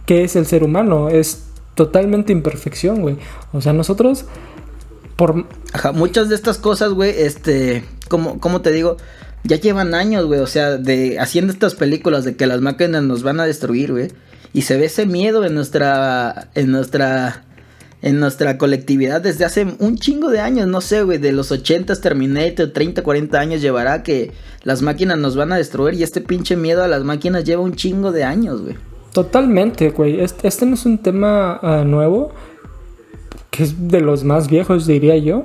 [0.07, 1.11] ¿qué es el ser humano?
[1.11, 3.19] Es totalmente imperfección, güey.
[3.53, 4.25] O sea, nosotros.
[5.17, 5.47] Por...
[5.75, 7.85] Ajá, muchas de estas cosas, güey, este.
[8.09, 8.97] Como, como te digo,
[9.45, 10.41] ya llevan años, güey.
[10.41, 14.09] O sea, de haciendo estas películas de que las máquinas nos van a destruir, güey.
[14.57, 17.45] Y se ve ese miedo en nuestra, en nuestra,
[18.01, 22.01] en nuestra colectividad desde hace un chingo de años, no sé, güey, de los 80
[22.01, 26.57] Terminator, 30, 40 años llevará que las máquinas nos van a destruir y este pinche
[26.57, 28.77] miedo a las máquinas lleva un chingo de años, güey.
[29.13, 30.21] Totalmente, güey.
[30.21, 32.33] Este, este no es un tema ah, nuevo,
[33.51, 35.45] que es de los más viejos, diría yo.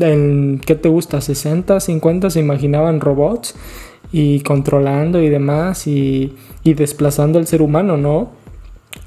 [0.00, 1.20] En, ¿Qué te gusta?
[1.20, 3.54] 60, 50 se imaginaban robots
[4.10, 8.36] y controlando y demás y, y desplazando al ser humano, ¿no?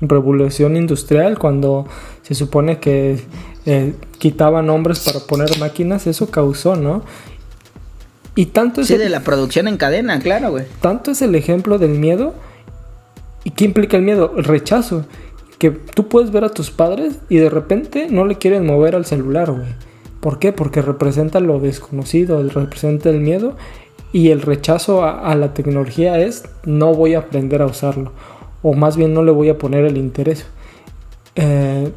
[0.01, 1.85] Revolución industrial, cuando
[2.23, 3.19] se supone que
[3.65, 7.03] eh, quitaban hombres para poner máquinas, eso causó, ¿no?
[8.35, 10.65] Y tanto es, Sí, el, de la producción en cadena, claro, güey.
[10.81, 12.33] tanto es el ejemplo del miedo.
[13.43, 14.33] ¿Y qué implica el miedo?
[14.37, 15.05] El rechazo.
[15.57, 19.05] Que tú puedes ver a tus padres y de repente no le quieren mover al
[19.05, 19.67] celular, güey.
[20.19, 20.51] ¿Por qué?
[20.53, 23.55] Porque representa lo desconocido, representa el miedo
[24.13, 28.11] y el rechazo a, a la tecnología es no voy a aprender a usarlo.
[28.63, 30.45] O más bien no le voy a poner el interés.
[31.35, 31.91] Eh,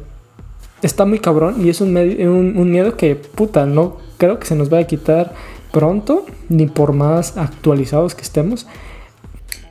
[0.81, 4.47] está muy cabrón y es un, medio- un, un miedo que, puta, no creo que
[4.47, 5.33] se nos vaya a quitar
[5.71, 8.65] pronto, ni por más actualizados que estemos.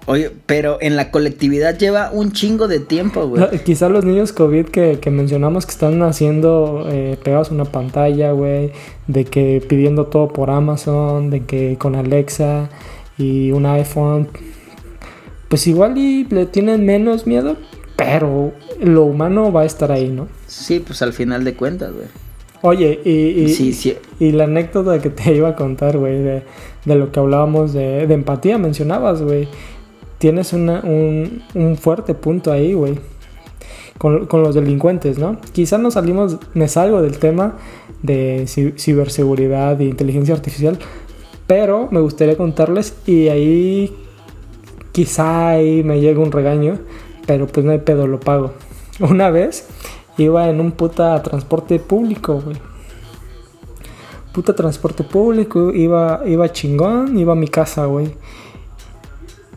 [0.06, 3.40] Oye, pero en la colectividad lleva un chingo de tiempo, güey.
[3.40, 7.64] No, quizá los niños COVID que, que mencionamos que están haciendo eh, pegados a una
[7.64, 8.70] pantalla, güey,
[9.06, 12.68] de que pidiendo todo por Amazon, de que con Alexa
[13.16, 14.28] y un iPhone,
[15.48, 17.56] pues igual y le tienen menos miedo,
[17.96, 20.28] pero lo humano va a estar ahí, ¿no?
[20.46, 22.06] Sí, pues al final de cuentas, güey.
[22.62, 23.94] Oye, y, y, Sí, sí.
[24.18, 26.42] y la anécdota que te iba a contar, güey, de,
[26.86, 29.48] de lo que hablábamos de, de empatía, mencionabas, güey.
[30.18, 32.98] Tienes una- un, un fuerte punto ahí, güey.
[33.98, 35.38] Con, con los delincuentes, ¿no?
[35.52, 37.58] Quizá nos salimos, me salgo del tema
[38.02, 40.78] de ci- ciberseguridad e inteligencia artificial,
[41.46, 43.94] pero me gustaría contarles y ahí
[44.94, 46.78] quizá ahí me llega un regaño,
[47.26, 48.52] pero pues no hay pedo, lo pago.
[49.00, 49.66] Una vez
[50.16, 52.56] iba en un puta transporte público, güey.
[54.32, 58.14] Puta transporte público, iba, iba chingón, iba a mi casa, güey.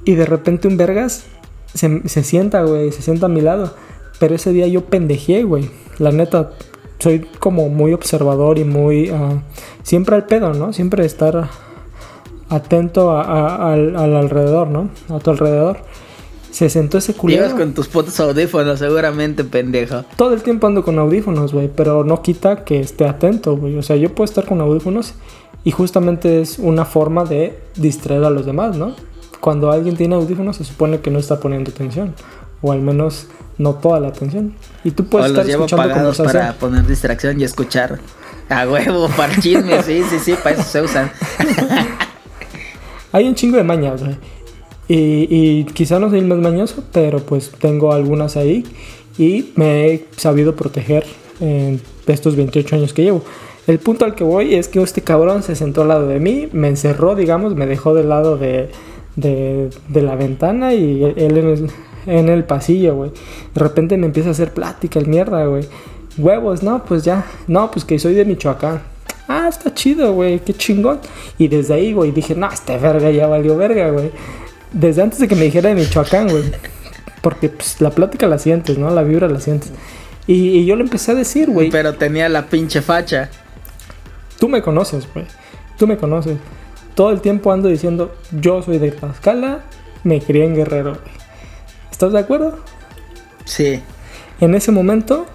[0.05, 1.25] Y de repente un vergas
[1.73, 3.73] se, se sienta, güey, se sienta a mi lado.
[4.19, 5.69] Pero ese día yo pendejé, güey.
[5.99, 6.51] La neta,
[6.97, 9.09] soy como muy observador y muy...
[9.09, 9.43] ah,
[9.83, 10.73] siempre al pedo, ¿no?
[10.73, 11.47] Siempre estar
[12.49, 14.89] atento a- a- al, al alrededor, ¿no?
[15.09, 15.77] A tu alrededor.
[16.51, 17.43] Se sentó ese culero.
[17.43, 20.03] Llevas con tus putos audífonos, seguramente, pendejo.
[20.15, 23.77] Todo el tiempo ando con audífonos, güey, pero no quita que esté atento, güey.
[23.77, 25.13] O sea, yo puedo estar con audífonos
[25.63, 28.95] y justamente es una forma de distraer a los demás, ¿no?
[29.39, 32.15] Cuando alguien tiene audífonos se supone que no está poniendo atención,
[32.63, 33.27] o al menos
[33.59, 34.55] no toda la atención.
[34.83, 37.99] Y tú puedes o estar los llevo escuchando pagados para poner distracción y escuchar.
[38.49, 41.11] A huevo, para chismes, sí, sí, sí, para eso se usan.
[43.11, 44.15] Hay un chingo de mañas, güey.
[44.89, 48.63] Y, y quizá no soy el más mañoso, pero pues tengo algunas ahí
[49.17, 51.05] y me he sabido proteger
[51.39, 53.23] en estos 28 años que llevo.
[53.67, 56.47] El punto al que voy es que este cabrón se sentó al lado de mí,
[56.53, 58.69] me encerró, digamos, me dejó del lado de,
[59.17, 61.69] de, de la ventana y él en el,
[62.05, 63.11] en el pasillo, güey.
[63.53, 65.65] De repente me empieza a hacer plática el mierda, güey.
[66.17, 67.25] Huevos, no, pues ya.
[67.47, 68.81] No, pues que soy de Michoacán.
[69.27, 70.99] Ah, está chido, güey, qué chingón.
[71.37, 74.11] Y desde ahí, güey, dije, no, este verga ya valió verga, güey.
[74.71, 76.43] Desde antes de que me dijera de Michoacán, güey.
[77.21, 78.89] Porque pues, la plática la sientes, ¿no?
[78.89, 79.71] La vibra la sientes.
[80.27, 83.29] Y, y yo le empecé a decir, güey, Pero tenía la pinche facha.
[84.39, 85.25] tú me conoces, güey.
[85.77, 86.37] Tú me conoces.
[86.95, 89.61] Todo el tiempo ando diciendo, yo soy de Tlaxcala,
[90.03, 91.17] me crié en Guerrero, güey.
[91.91, 92.59] ¿Estás de acuerdo?
[93.45, 93.81] Sí.
[94.39, 95.25] En ese momento,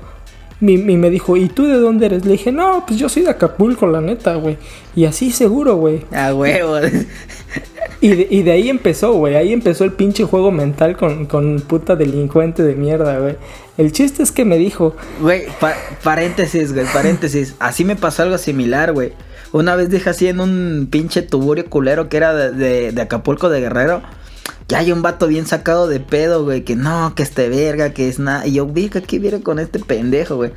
[0.63, 2.25] mi, mi- me dijo, ¿y tú de dónde eres?
[2.25, 4.57] Le dije, no, pues yo soy de Acapulco, la neta, güey.
[4.97, 6.03] Y así seguro, güey.
[6.13, 6.79] A huevo.
[8.01, 9.37] Y de, y de ahí empezó, güey.
[9.37, 13.37] Ahí empezó el pinche juego mental con, con puta delincuente de mierda, güey.
[13.79, 17.55] El chiste es que me dijo, Güey, pa- paréntesis, güey, paréntesis.
[17.61, 19.13] Así me pasó algo similar, güey.
[19.53, 23.49] Una vez dije así en un pinche tuburio culero que era de, de- de Acapulco
[23.51, 24.03] de Guerrero.
[24.67, 26.65] Que hay un vato bien sacado de pedo, güey.
[26.65, 28.47] Que no, que este verga, que es nada.
[28.47, 30.53] Y yo, vi que aquí viene con este pendejo, güey.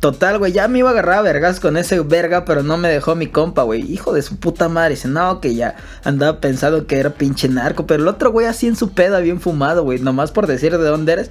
[0.00, 3.14] Total, güey, ya me iba a agarrar vergas con ese verga, pero no me dejó
[3.14, 3.82] mi compa, güey.
[3.92, 4.94] Hijo de su puta madre.
[4.94, 7.86] Dice, no, que ya andaba pensando que era pinche narco.
[7.86, 9.98] Pero el otro güey así en su peda, bien fumado, güey.
[9.98, 11.30] Nomás por decir de dónde eres.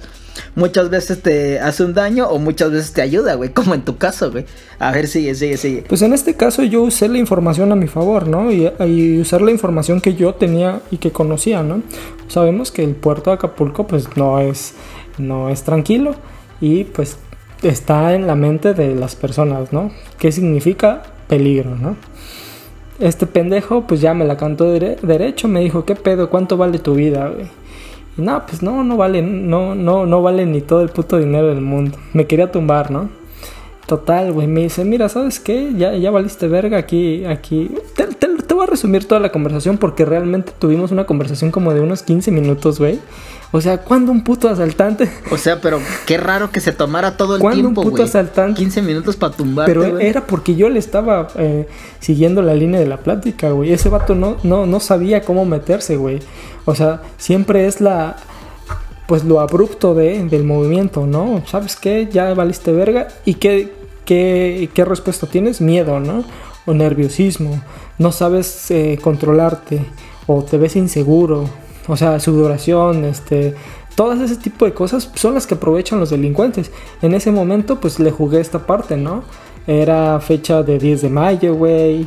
[0.54, 3.50] Muchas veces te hace un daño o muchas veces te ayuda, güey.
[3.52, 4.46] Como en tu caso, güey.
[4.78, 5.84] A ver, sigue, sigue, sigue.
[5.88, 8.52] pues en este caso yo usé la información a mi favor, ¿no?
[8.52, 11.82] Y, y usar la información que yo tenía y que conocía, ¿no?
[12.28, 14.74] Sabemos que el puerto de Acapulco, pues no es,
[15.18, 16.14] no es tranquilo
[16.60, 17.16] y pues
[17.62, 19.90] está en la mente de las personas, ¿no?
[20.18, 21.96] ¿Qué significa peligro, ¿no?
[22.98, 26.28] Este pendejo, pues ya me la cantó dere- derecho, me dijo, ¿qué pedo?
[26.30, 27.46] ¿Cuánto vale tu vida, güey?
[28.18, 31.48] Y no, pues no, no vale, no, no, no vale ni todo el puto dinero
[31.48, 31.96] del mundo.
[32.12, 33.08] Me quería tumbar, ¿no?
[33.86, 35.72] Total, güey, me dice, mira, ¿sabes qué?
[35.76, 37.70] Ya, ya valiste verga aquí, aquí.
[38.60, 42.30] Voy a resumir toda la conversación porque realmente tuvimos una conversación como de unos 15
[42.30, 43.00] minutos, güey.
[43.52, 45.10] O sea, ¿cuándo un puto asaltante?
[45.30, 48.04] O sea, pero qué raro que se tomara todo el ¿Cuándo un tiempo, puto güey.
[48.04, 48.58] asaltante?
[48.58, 51.68] 15 minutos para tumbarte, Pero era porque yo le estaba eh,
[52.00, 53.72] siguiendo la línea de la plática, güey.
[53.72, 56.20] Ese vato no, no, no sabía cómo meterse, güey.
[56.66, 58.16] O sea, siempre es la.
[59.08, 61.42] Pues lo abrupto de, del movimiento, ¿no?
[61.46, 62.10] ¿Sabes qué?
[62.12, 63.08] Ya valiste verga.
[63.24, 63.72] ¿Y qué,
[64.04, 65.62] qué, qué respuesta tienes?
[65.62, 66.24] Miedo, ¿no?
[66.70, 67.60] O nerviosismo,
[67.98, 69.84] no sabes eh, controlarte
[70.26, 71.44] o te ves inseguro,
[71.88, 73.54] o sea, sudoración, este,
[73.94, 76.70] todas ese tipo de cosas son las que aprovechan los delincuentes.
[77.02, 79.24] En ese momento pues le jugué esta parte, ¿no?
[79.66, 82.06] Era fecha de 10 de mayo, güey.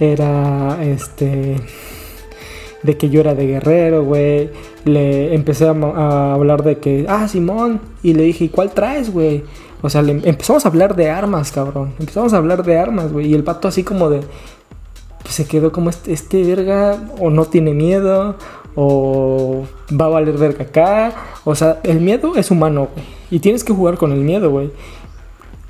[0.00, 1.56] Era este
[2.82, 4.50] de que yo era de guerrero, güey.
[4.84, 7.80] Le empecé a, hablar de que, ah, Simón.
[8.02, 9.42] Y le dije, ¿y cuál traes, güey?
[9.84, 11.92] O sea, le empezamos a hablar de armas, cabrón.
[11.98, 13.26] Empezamos a hablar de armas, güey.
[13.26, 14.22] Y el pato así como de,
[15.22, 18.34] pues se quedó como este, este verga, o no tiene miedo,
[18.76, 21.12] o va a valer verga acá.
[21.44, 23.06] O sea, el miedo es humano, güey.
[23.30, 24.72] Y tienes que jugar con el miedo, güey.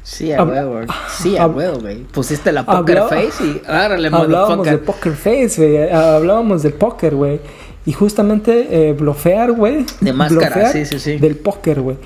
[0.04, 2.04] Sí, a huevo, sí, a huevo, güey.
[2.04, 5.90] Pusiste la poker face y ahora le Hablábamos de poker face, güey.
[5.90, 7.40] Hablábamos del póker, güey.
[7.84, 9.84] Y justamente eh, blofear, güey.
[10.00, 11.16] De máscara, sí, sí, sí.
[11.16, 11.96] Del póker, güey.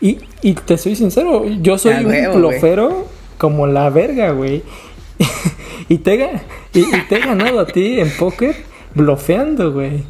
[0.00, 3.06] Y, y te soy sincero, yo soy un blofero
[3.36, 4.62] como la verga, güey.
[5.88, 6.30] y, te,
[6.72, 8.56] y, y te he ganado a ti en póker
[8.94, 10.04] blofeando, güey.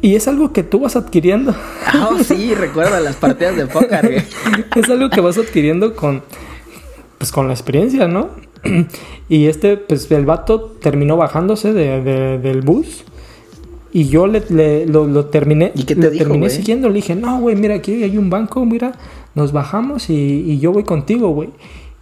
[0.00, 1.54] Y es algo que tú vas adquiriendo.
[1.86, 4.22] Ah, oh, sí, recuerda las partidas de póker, güey.
[4.76, 6.22] es algo que vas adquiriendo con,
[7.18, 8.30] pues, con la experiencia, ¿no?
[9.28, 13.04] y este, pues, el vato terminó bajándose de, del bus.
[13.92, 16.88] Y yo le, lo, terminé, ¿Y qué te terminé siguiendo.
[16.88, 18.92] Le dije, no, güey, mira, aquí hay un banco, mira,
[19.34, 21.50] nos bajamos y, y yo voy contigo, güey.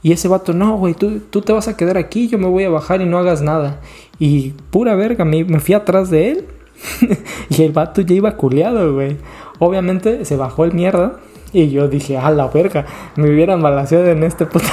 [0.03, 2.64] Y ese vato, no, güey, tú, tú, te vas a quedar aquí, yo me voy
[2.64, 3.81] a bajar y no hagas nada.
[4.18, 6.44] Y pura verga, me, me fui atrás de él
[7.51, 9.16] y el vato ya iba culeado, güey.
[9.59, 11.16] Obviamente se bajó el mierda.
[11.53, 14.66] Y yo dije, a la verga, me hubieran balaseado en este puto.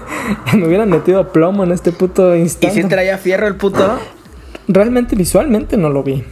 [0.54, 2.80] me hubieran metido plomo en este puto instante.
[2.80, 3.98] ¿Y si traía fierro el puto?
[4.66, 6.24] Realmente, visualmente no lo vi.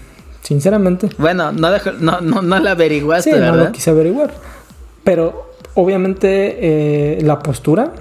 [0.43, 1.09] Sinceramente.
[1.19, 4.35] Bueno, no, no, no, no lo averiguaste, sí, no lo quise averiguar.
[5.05, 6.59] Pero, obviamente,
[7.17, 7.93] eh, la postura.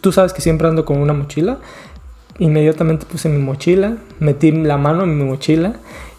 [0.00, 1.58] Tú sabes que siempre ando con una mochila.
[2.38, 5.74] Inmediatamente puse mi mochila, metí la mano en mi mochila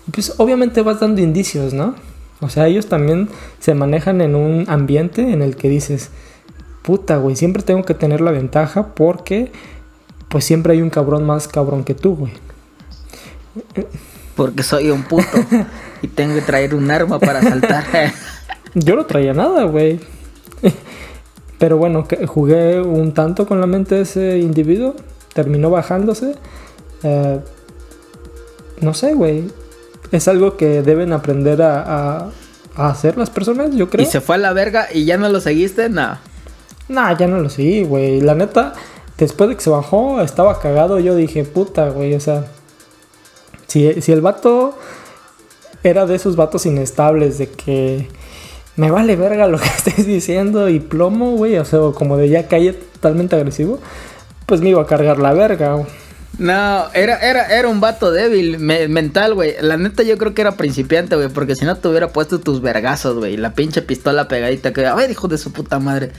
[0.08, 1.96] y pues obviamente vas dando indicios, ¿no?
[2.42, 6.10] O sea, ellos también se manejan en un ambiente en el que dices,
[6.82, 9.52] puta, güey, siempre tengo que tener la ventaja porque
[10.30, 12.34] pues siempre hay un cabrón más cabrón que tú, güey.
[14.42, 15.38] Porque soy un puto
[16.02, 17.86] y tengo que traer un arma para saltar.
[18.74, 20.00] Yo no traía nada, güey.
[21.60, 24.96] Pero bueno, jugué un tanto con la mente de ese individuo
[25.34, 26.36] terminó bajándose.
[27.04, 27.40] Eh,
[28.82, 29.46] no sé, güey.
[30.12, 32.30] Es algo que deben aprender a,
[32.76, 34.06] hacer las personas, yo creo.
[34.06, 35.90] ¿Y se fue a la verga y ya no lo seguiste?
[35.90, 36.18] Nah.
[36.90, 38.22] Nah, ya no lo seguí, güey.
[38.22, 38.74] La neta,
[39.18, 41.00] después de que se bajó, estaba cagado.
[41.00, 42.14] Yo dije, puta, güey.
[42.16, 42.46] O sea,
[43.72, 44.78] si, si el vato
[45.84, 48.08] era de esos vatos inestables, de que
[48.76, 51.58] me vale verga lo que estés diciendo y plomo, güey.
[51.58, 53.80] O sea, como de ya calle totalmente agresivo
[54.52, 55.78] pues me iba a cargar la verga.
[56.38, 59.56] No, era, era, era un vato débil, mental, güey.
[59.62, 62.62] La neta yo creo que era principiante, güey, porque si no te hubiera puesto tus
[62.62, 63.38] vergazos, güey.
[63.38, 66.12] La pinche pistola pegadita que, ay, hijo de su puta madre.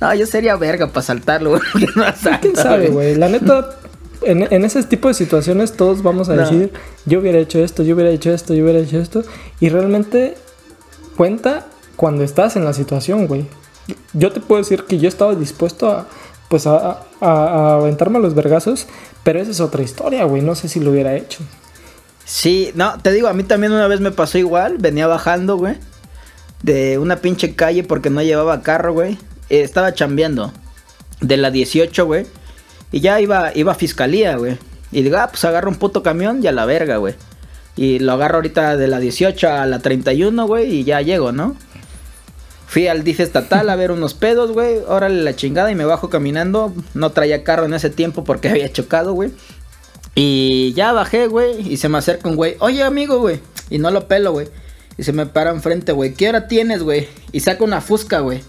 [0.00, 1.86] No, yo sería verga para saltarlo, güey.
[1.96, 2.04] No
[2.40, 3.16] ¿Quién sabe, güey?
[3.16, 3.76] La neta,
[4.22, 6.72] en, ese tipo de situaciones todos vamos a decir,
[7.06, 9.22] yo hubiera hecho esto, yo hubiera hecho esto, yo hubiera hecho esto.
[9.60, 10.36] Y realmente
[11.16, 13.46] cuenta cuando estás en la situación, güey.
[14.12, 16.06] Yo te puedo decir que yo estaba dispuesto a
[16.50, 18.88] pues a, a, aventarme a los vergazos,
[19.22, 21.38] pero esa es otra historia, güey, no sé si lo hubiera hecho.
[22.24, 25.76] Sí, no, te digo, a mí también una vez me pasó igual, venía bajando, güey,
[26.64, 29.12] de una pinche calle porque no llevaba carro, güey,
[29.48, 30.52] eh, estaba chambeando
[31.20, 32.26] de la 18, güey,
[32.92, 34.58] y ya iba, iba a fiscalía, güey,
[34.92, 37.14] y digo, ah, pues agarro un puto camión y a la verga, güey.
[37.76, 41.56] Y lo agarro ahorita de la 18 a la 31, güey, y ya llego, ¿no?
[42.70, 44.78] Fui al DIF estatal a ver unos pedos, güey.
[44.86, 46.72] Órale la chingada y me bajo caminando.
[46.94, 49.32] No traía carro en ese tiempo porque había chocado, güey.
[50.14, 51.72] Y ya bajé, güey.
[51.72, 52.54] Y se me acerca un güey.
[52.60, 53.40] Oye, amigo, güey.
[53.70, 54.46] Y no lo pelo, güey.
[54.96, 56.14] Y se me para enfrente, güey.
[56.14, 57.08] ¿Qué hora tienes, güey?
[57.32, 58.40] Y saca una fusca, güey.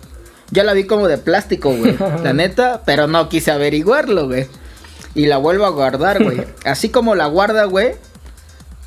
[0.51, 1.97] Yo la vi como de plástico, güey.
[2.23, 4.47] La neta, pero no quise averiguarlo, güey.
[5.15, 6.43] Y la vuelvo a guardar, güey.
[6.65, 7.95] Así como la guarda, güey.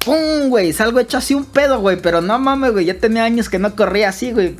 [0.05, 0.73] ¡Pum, güey!
[0.73, 1.97] Salgo hecho así un pedo, güey.
[1.97, 2.85] Pero no mames, güey.
[2.85, 4.55] Ya tenía años que no corría así, güey.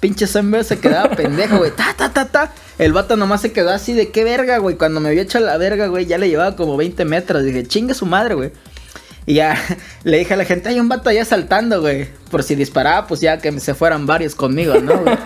[0.00, 1.70] Pinche Sunbear se quedaba pendejo, güey.
[1.70, 2.52] Ta, ta, ta, ta.
[2.78, 4.76] El vato nomás se quedó así de qué verga, güey.
[4.76, 7.44] Cuando me vio hecho la verga, güey, ya le llevaba como 20 metros.
[7.44, 8.52] Dije, chingue su madre, güey.
[9.26, 9.56] Y ya
[10.04, 12.08] le dije a la gente, hay un vato allá saltando, güey.
[12.30, 15.16] Por si disparaba, pues ya que se fueran varios conmigo, ¿no, güey?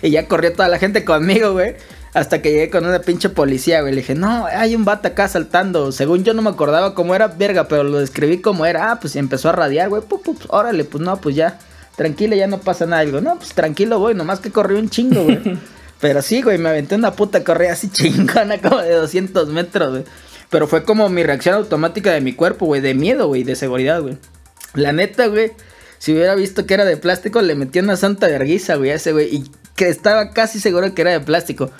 [0.02, 1.74] y ya corrió toda la gente conmigo, güey.
[2.12, 3.94] Hasta que llegué con una pinche policía, güey.
[3.94, 5.92] Le dije, no, hay un vato acá saltando.
[5.92, 8.90] Según yo no me acordaba cómo era, verga, pero lo describí como era.
[8.90, 10.02] Ah, pues empezó a radiar, güey.
[10.48, 11.58] órale, pues no, pues ya
[11.96, 13.04] tranquila, ya no pasa nada.
[13.04, 15.40] Digo, no, pues tranquilo, güey, nomás que corrió un chingo, güey.
[16.00, 20.04] Pero sí, güey, me aventé una puta correa así chingona, como de 200 metros, güey.
[20.48, 24.00] Pero fue como mi reacción automática de mi cuerpo, güey, de miedo, güey, de seguridad,
[24.00, 24.18] güey.
[24.74, 25.52] La neta, güey,
[25.98, 29.12] si hubiera visto que era de plástico, le metí una santa verguiza, güey, a ese,
[29.12, 29.32] güey.
[29.32, 31.70] Y que estaba casi seguro que era de plástico.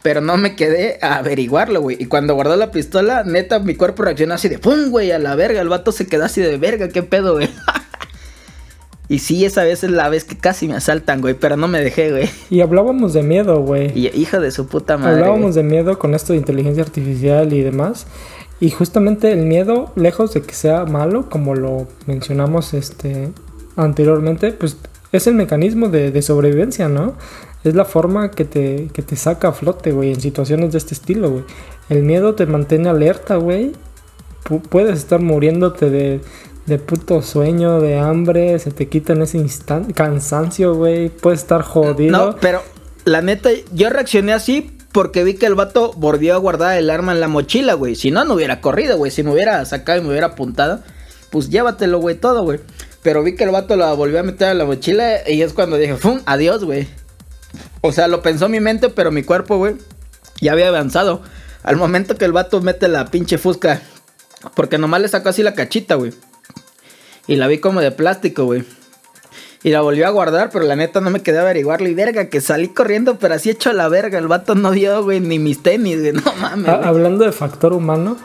[0.00, 1.96] Pero no me quedé a averiguarlo, güey.
[1.98, 5.10] Y cuando guardó la pistola, neta, mi cuerpo reaccionó así de ¡pum, güey!
[5.10, 5.60] A la verga.
[5.60, 7.50] El vato se quedó así de verga, ¿qué pedo, güey?
[9.08, 11.34] y sí, esa vez es la vez que casi me asaltan, güey.
[11.34, 12.30] Pero no me dejé, güey.
[12.48, 13.90] Y hablábamos de miedo, güey.
[13.98, 15.14] Y hija de su puta madre.
[15.18, 18.06] Hablábamos de miedo con esto de inteligencia artificial y demás.
[18.60, 23.30] Y justamente el miedo, lejos de que sea malo, como lo mencionamos este
[23.74, 24.76] anteriormente, pues
[25.10, 27.14] es el mecanismo de, de sobrevivencia, ¿no?
[27.64, 30.94] Es la forma que te, que te saca a flote, güey, en situaciones de este
[30.94, 31.44] estilo, güey.
[31.88, 33.72] El miedo te mantiene alerta, güey.
[34.68, 36.20] puedes estar muriéndote de,
[36.66, 41.08] de puto sueño, de hambre, se te quita en ese instante, cansancio, güey.
[41.08, 42.16] Puedes estar jodido.
[42.16, 42.62] No, pero
[43.04, 47.12] la neta, yo reaccioné así porque vi que el vato volvió a guardar el arma
[47.12, 47.94] en la mochila, güey.
[47.94, 49.10] Si no, no hubiera corrido, güey.
[49.10, 50.80] Si me hubiera sacado y me hubiera apuntado,
[51.30, 52.60] pues llévatelo, güey, todo, güey.
[53.02, 55.76] Pero vi que el vato la volvió a meter en la mochila y es cuando
[55.76, 56.20] dije, ¡fum!
[56.26, 56.88] Adiós, güey.
[57.80, 59.76] O sea, lo pensó mi mente, pero mi cuerpo, güey,
[60.40, 61.22] ya había avanzado.
[61.62, 63.82] Al momento que el vato mete la pinche fusca.
[64.54, 66.12] Porque nomás le sacó así la cachita, güey.
[67.26, 68.64] Y la vi como de plástico, güey.
[69.62, 71.88] Y la volvió a guardar, pero la neta no me quedé a averiguarlo.
[71.88, 74.18] Y verga, que salí corriendo, pero así hecho la verga.
[74.18, 76.12] El vato no dio, güey, ni mis tenis, güey.
[76.12, 76.68] No mames.
[76.68, 78.16] Hablando de factor humano,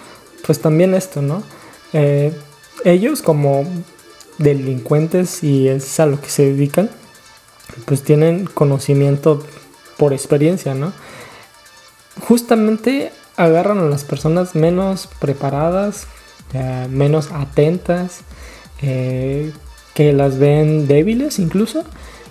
[0.46, 1.44] pues también esto, ¿no?
[1.94, 2.34] Eh,
[2.86, 3.66] ellos como
[4.38, 6.90] delincuentes y es a lo que se dedican,
[7.86, 9.44] pues tienen conocimiento
[9.98, 10.94] por experiencia, ¿no?
[12.28, 16.08] Justamente agarran a las personas menos preparadas,
[16.54, 18.22] eh, menos atentas,
[18.82, 19.52] eh,
[19.94, 21.84] que las ven débiles incluso.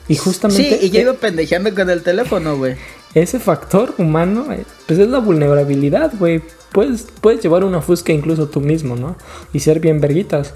[0.09, 0.79] Y justamente...
[0.79, 2.77] Sí, y yo iba pendejeando con el teléfono, güey.
[3.15, 6.43] Ese factor humano, eh, pues es la vulnerabilidad, güey.
[6.73, 9.17] Puedes, puedes llevar una fusca incluso tú mismo, ¿no?
[9.53, 10.55] Y ser bien verguitas.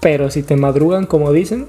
[0.00, 1.68] Pero si te madrugan, como dicen,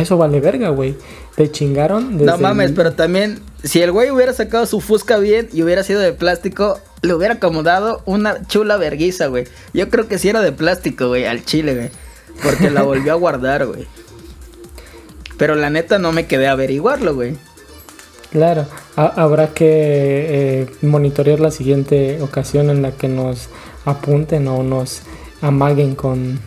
[0.00, 0.96] eso vale verga, güey.
[1.36, 2.24] Te chingaron.
[2.24, 6.00] no mames, pero también, si el güey hubiera sacado su fusca bien y hubiera sido
[6.00, 9.44] de plástico, le hubiera acomodado una chula verguiza, güey.
[9.72, 11.90] Yo creo que si era de plástico, güey, al chile, güey.
[12.42, 13.86] Porque la volvió a guardar, güey.
[15.36, 17.36] Pero la neta no me quedé a averiguarlo, güey.
[18.30, 18.66] Claro,
[18.96, 23.48] habrá que eh, monitorear la siguiente ocasión en la que nos
[23.84, 25.02] apunten o nos
[25.40, 26.40] amaguen con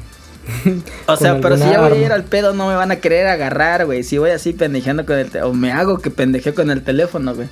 [1.08, 3.28] o sea, pero si yo voy a ir al pedo no me van a querer
[3.28, 4.04] agarrar, güey.
[4.04, 5.52] Si voy así pendejeando con el teléfono.
[5.52, 7.50] O me hago que pendejeo con el teléfono, güey.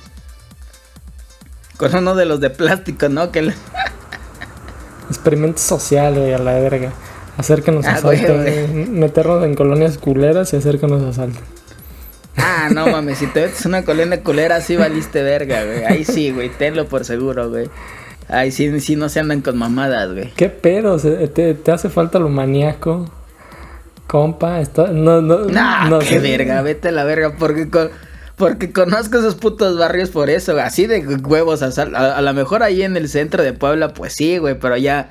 [1.76, 3.30] Con uno de los de plástico, ¿no?
[3.32, 3.52] Que
[5.08, 6.92] Experimento social, güey, a la verga.
[7.36, 8.98] Hacer que nos ah, asalten.
[8.98, 11.42] Meternos en colonias culeras y hacer que nos asalten.
[12.36, 15.84] Ah, no mames, si te metes una colonia culera, sí valiste verga, güey.
[15.84, 17.68] Ahí sí, güey, tenlo por seguro, güey.
[18.28, 20.32] Ay, sí, sí, no se andan con mamadas, güey.
[20.32, 20.98] ¿Qué pedo?
[20.98, 23.10] ¿Te, hace falta lo maníaco?
[24.06, 27.68] Compa, esto, no, no, no qué verga, vete a la verga, porque,
[28.36, 32.62] porque conozco esos putos barrios por eso, así de huevos a, a, a lo mejor
[32.62, 35.10] ahí en el centro de Puebla, pues sí, güey, pero ya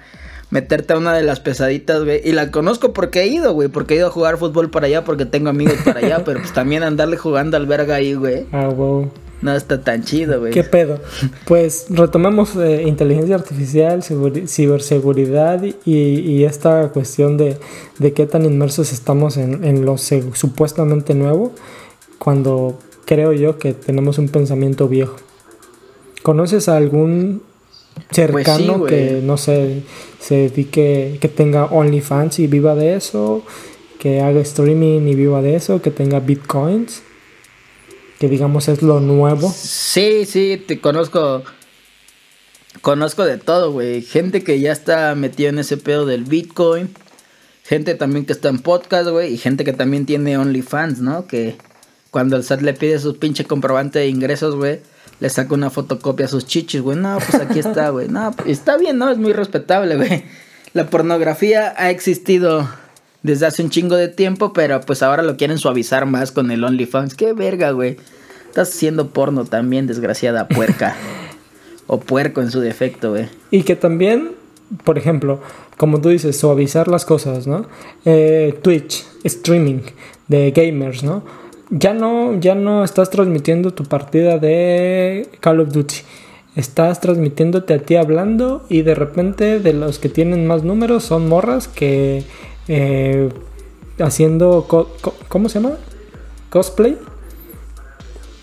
[0.49, 3.95] meterte a una de las pesaditas, güey, y la conozco porque he ido, güey, porque
[3.95, 6.83] he ido a jugar fútbol para allá, porque tengo amigos para allá, pero pues también
[6.83, 8.45] andarle jugando al verga ahí, güey.
[8.53, 9.11] Ah, wow.
[9.41, 10.53] No está tan chido, güey.
[10.53, 10.99] ¿Qué pedo?
[11.45, 17.57] Pues retomamos eh, inteligencia artificial, ciberseguridad y, esta cuestión de,
[18.13, 21.51] qué tan inmersos estamos en, lo supuestamente nuevo,
[22.17, 25.17] cuando creo yo que tenemos un pensamiento viejo.
[26.23, 27.43] ¿Conoces a algún
[28.11, 29.83] cercano pues que, no sé,
[30.19, 33.43] se dedique, que tenga OnlyFans y viva de eso?
[33.99, 37.03] Que haga streaming y viva de eso, que tenga bitcoins
[38.19, 39.51] que digamos es lo nuevo.
[39.55, 41.43] Sí, sí, te conozco.
[42.81, 44.01] Conozco de todo, güey.
[44.01, 46.93] Gente que ya está metida en ese pedo del Bitcoin.
[47.63, 49.33] Gente también que está en podcast, güey.
[49.33, 51.25] Y gente que también tiene OnlyFans, ¿no?
[51.25, 51.55] Que
[52.11, 54.81] cuando el SAT le pide su pinche comprobante de ingresos, güey,
[55.19, 56.97] le saca una fotocopia a sus chichis, güey.
[56.97, 58.07] No, pues aquí está, güey.
[58.07, 59.09] No, pues, está bien, ¿no?
[59.09, 60.25] Es muy respetable, güey.
[60.73, 62.69] La pornografía ha existido
[63.25, 66.63] desde hace un chingo de tiempo, pero pues ahora lo quieren suavizar más con el
[66.63, 67.15] OnlyFans.
[67.15, 67.97] Qué verga, güey.
[68.47, 70.95] Estás haciendo porno también, desgraciada puerca.
[71.87, 73.27] o puerco en su defecto, güey.
[73.49, 74.33] Y que también,
[74.83, 75.41] por ejemplo,
[75.75, 77.65] como tú dices, suavizar las cosas, ¿no?
[78.05, 79.81] Eh, Twitch, streaming
[80.27, 81.23] de gamers, ¿no?
[81.71, 85.95] Ya no, ya no estás transmitiendo tu partida de Call of Duty.
[86.55, 91.27] Estás transmitiéndote a ti hablando y de repente de los que tienen más números son
[91.27, 92.23] morras que
[92.67, 93.29] eh,
[93.99, 94.67] haciendo,
[95.27, 95.77] ¿cómo se llama?
[96.49, 96.97] Cosplay.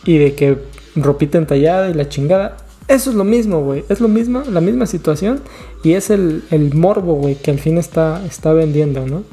[0.05, 0.59] Y de que
[0.97, 2.57] ropita entallada y la chingada.
[2.89, 3.85] Eso es lo mismo, güey.
[3.89, 5.41] Es lo mismo, la misma situación.
[5.83, 9.25] Y es el, el morbo, güey, que al fin está, está vendiendo, ¿no?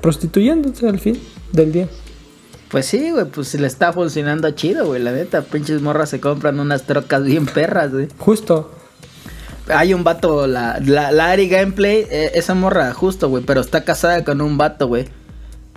[0.00, 1.20] Prostituyéndose al fin
[1.52, 1.88] del día.
[2.70, 5.02] Pues sí, güey, pues le está funcionando chido, güey.
[5.02, 8.08] La neta, pinches morras se compran unas trocas bien perras, güey.
[8.18, 8.70] Justo.
[9.74, 13.84] Hay un vato, la, la, la Ari Gameplay, eh, esa morra, justo, güey, pero está
[13.84, 15.06] casada con un vato, güey.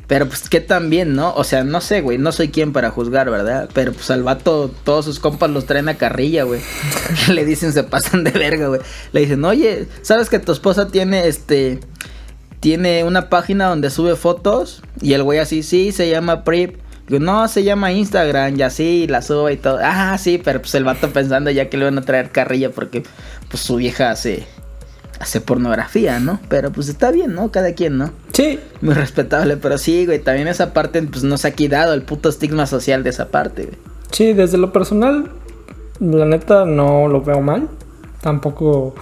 [0.07, 1.33] Pero pues qué tan bien, ¿no?
[1.33, 3.69] O sea, no sé, güey, no soy quien para juzgar, ¿verdad?
[3.73, 6.61] Pero pues al vato, todos sus compas los traen a carrilla, güey.
[7.31, 8.81] Le dicen, se pasan de verga, güey.
[9.13, 11.79] Le dicen, oye, ¿sabes que tu esposa tiene este...
[12.59, 14.81] Tiene una página donde sube fotos?
[15.01, 16.77] Y el güey así, sí, se llama Prip.
[17.07, 19.79] Digo, no, se llama Instagram y así, la sube y todo.
[19.81, 23.03] Ah, sí, pero pues el vato pensando ya que le van a traer carrilla porque
[23.55, 24.45] pues su vieja hace
[25.17, 26.41] hace pornografía, ¿no?
[26.49, 27.49] Pero pues está bien, ¿no?
[27.51, 28.11] Cada quien, ¿no?
[28.33, 28.59] Sí.
[28.81, 32.27] Muy respetable, pero sí, güey, también esa parte pues no se ha quitado el puto
[32.27, 33.77] estigma social de esa parte, güey.
[34.11, 35.31] Sí, desde lo personal,
[36.01, 37.69] la neta no lo veo mal.
[38.19, 38.93] Tampoco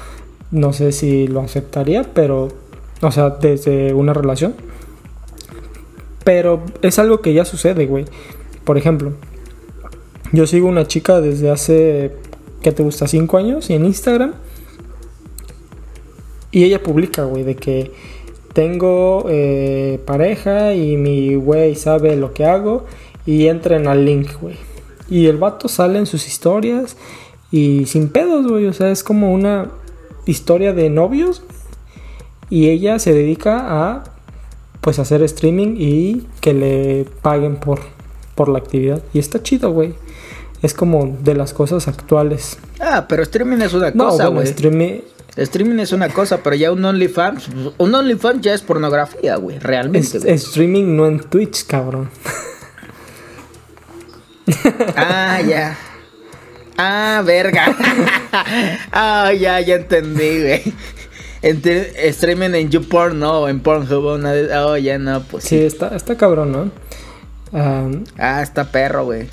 [0.51, 2.49] no sé si lo aceptaría, pero
[3.01, 4.53] o sea, desde una relación.
[6.23, 8.05] Pero es algo que ya sucede, güey.
[8.65, 9.13] Por ejemplo,
[10.31, 12.15] yo sigo una chica desde hace,
[12.61, 13.07] ¿qué te gusta?
[13.07, 14.35] Cinco años y en Instagram.
[16.53, 17.91] Y ella publica, güey, de que
[18.53, 22.85] tengo eh, pareja y mi güey sabe lo que hago
[23.25, 24.55] y entren al link, güey.
[25.09, 26.95] Y el vato sale en sus historias
[27.51, 28.67] y sin pedos, güey.
[28.67, 29.71] O sea, es como una
[30.27, 31.41] historia de novios.
[32.49, 34.03] Y ella se dedica a
[34.79, 37.79] pues hacer streaming y que le paguen por,
[38.35, 39.01] por la actividad.
[39.11, 39.95] Y está chido, güey.
[40.61, 42.59] Es como de las cosas actuales.
[42.79, 44.47] Ah, pero streaming es una No, cosa, bueno, güey.
[44.49, 44.99] streaming...
[45.35, 50.19] Streaming es una cosa, pero ya un OnlyFans, un OnlyFans ya es pornografía, güey, realmente,
[50.19, 50.33] güey.
[50.33, 52.09] streaming no en Twitch, cabrón.
[54.95, 55.77] Ah, ya.
[56.77, 57.75] Ah, verga.
[58.91, 60.73] ah, ya, ya entendí, güey.
[61.41, 65.65] Ente- streaming en YouPorn, no, en Pornhub, una de- oh, ya no, pues Sí, sí.
[65.65, 66.71] está, está cabrón, ¿no?
[67.53, 69.27] Ah, Ah, está perro, güey.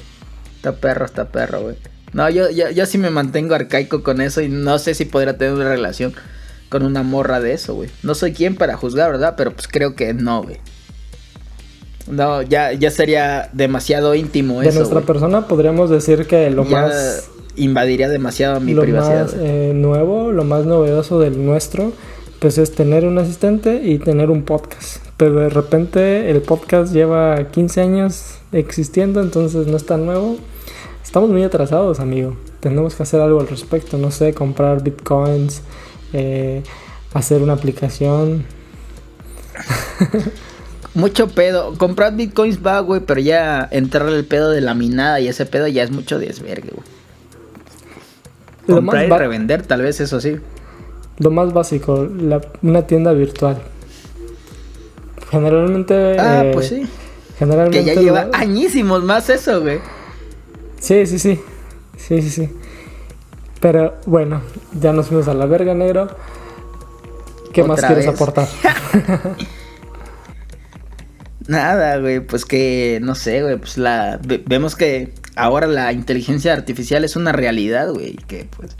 [0.57, 1.77] Está perro, está perro, güey.
[2.13, 5.37] No, yo, yo, yo sí me mantengo arcaico con eso y no sé si podría
[5.39, 6.13] tener una relación
[6.69, 7.91] con una morra de eso, güey.
[8.03, 9.35] No soy quien para juzgar, ¿verdad?
[9.37, 10.57] Pero pues creo que no, güey.
[12.09, 15.07] No, ya, ya sería demasiado íntimo de eso, nuestra güey.
[15.07, 19.23] persona podríamos decir que lo Ya más invadiría demasiado mi lo privacidad.
[19.27, 19.47] más güey.
[19.47, 21.93] eh, nuevo, lo más novedoso del nuestro,
[22.41, 25.05] pues es tener un asistente y tener un podcast.
[25.17, 30.39] Pero de repente el podcast lleva 15 años existiendo, entonces no es tan nuevo.
[31.11, 32.37] Estamos muy atrasados, amigo.
[32.61, 33.99] Tenemos que hacer algo al respecto.
[33.99, 35.63] No sé, comprar bitcoins,
[36.13, 36.63] eh,
[37.15, 38.45] hacer una aplicación.
[40.95, 41.75] Mucho pedo.
[41.79, 45.67] Comprar bitcoins va, güey, pero ya entrarle el pedo de la minada y ese pedo
[45.67, 46.87] ya es mucho desvergue, güey.
[48.79, 50.37] Comprar y revender, tal vez eso sí.
[51.19, 53.61] lo más básico, la- una tienda virtual.
[55.33, 56.17] Generalmente.
[56.21, 56.87] Ah, eh, pues sí.
[57.37, 57.81] Generalmente.
[57.81, 59.81] Que ya lleva añísimos más eso, güey.
[60.81, 61.41] Sí, sí, sí.
[61.97, 62.49] Sí, sí, sí.
[63.61, 64.41] Pero bueno,
[64.73, 66.09] ya nos fuimos a la verga, negro.
[67.53, 68.15] ¿Qué más quieres vez.
[68.15, 68.49] aportar?
[71.47, 74.21] Nada, güey, pues que, no sé, güey, pues la...
[74.25, 78.77] ve- vemos que ahora la inteligencia artificial es una realidad, güey, que pues,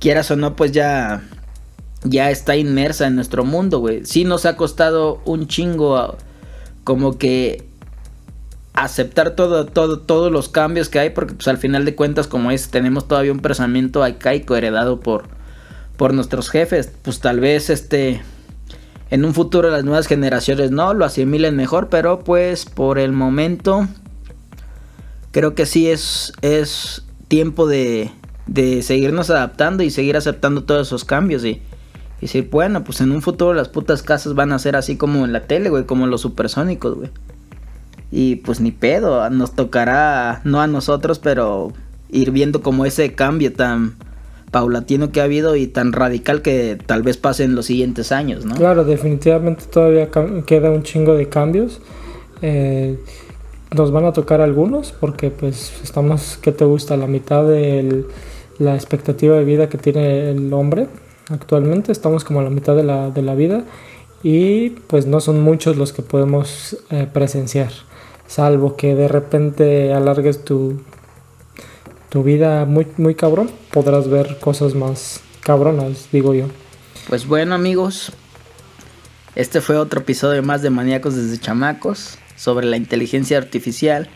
[0.00, 1.22] quieras o no, pues ya,
[2.02, 4.04] ya está inmersa en nuestro mundo, güey.
[4.04, 6.16] Sí nos ha costado un chingo a-
[6.82, 7.65] como que
[8.76, 12.50] aceptar todo, todo, todos los cambios que hay, porque pues al final de cuentas, como
[12.50, 15.24] es, tenemos todavía un pensamiento arcaico heredado por,
[15.96, 18.22] por nuestros jefes, pues tal vez este
[19.08, 23.88] en un futuro las nuevas generaciones no lo asimilen mejor, pero pues por el momento
[25.30, 28.10] creo que sí es, es tiempo de,
[28.46, 31.62] de seguirnos adaptando y seguir aceptando todos esos cambios y,
[32.18, 35.24] y decir, bueno, pues en un futuro las putas casas van a ser así como
[35.24, 37.10] en la tele, güey, como los supersónicos, güey.
[38.18, 41.74] Y pues ni pedo, nos tocará, no a nosotros, pero
[42.08, 43.96] ir viendo como ese cambio tan
[44.50, 48.46] paulatino que ha habido y tan radical que tal vez pase en los siguientes años,
[48.46, 48.54] ¿no?
[48.54, 50.08] Claro, definitivamente todavía
[50.46, 51.82] queda un chingo de cambios.
[52.40, 52.98] Eh,
[53.76, 56.96] nos van a tocar algunos porque pues estamos, ¿qué te gusta?
[56.96, 58.06] La mitad de
[58.58, 60.88] la expectativa de vida que tiene el hombre
[61.28, 61.92] actualmente.
[61.92, 63.64] Estamos como a la mitad de la, de la vida
[64.22, 67.72] y pues no son muchos los que podemos eh, presenciar.
[68.26, 70.80] Salvo que de repente alargues tu,
[72.08, 76.46] tu vida muy, muy cabrón, podrás ver cosas más cabronas, digo yo.
[77.08, 78.12] Pues bueno amigos,
[79.36, 84.08] este fue otro episodio más de Maníacos desde Chamacos sobre la inteligencia artificial,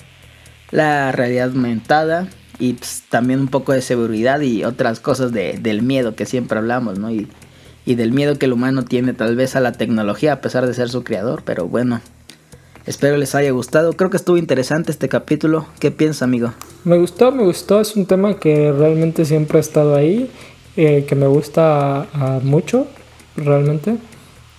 [0.70, 5.82] la realidad aumentada y pues, también un poco de seguridad y otras cosas de, del
[5.82, 7.10] miedo que siempre hablamos, ¿no?
[7.10, 7.28] Y,
[7.84, 10.74] y del miedo que el humano tiene tal vez a la tecnología a pesar de
[10.74, 12.00] ser su creador, pero bueno.
[12.90, 13.92] Espero les haya gustado.
[13.92, 15.64] Creo que estuvo interesante este capítulo.
[15.78, 16.52] ¿Qué piensa, amigo?
[16.82, 17.80] Me gustó, me gustó.
[17.80, 20.28] Es un tema que realmente siempre ha estado ahí,
[20.76, 22.88] eh, que me gusta a- a mucho,
[23.36, 23.94] realmente.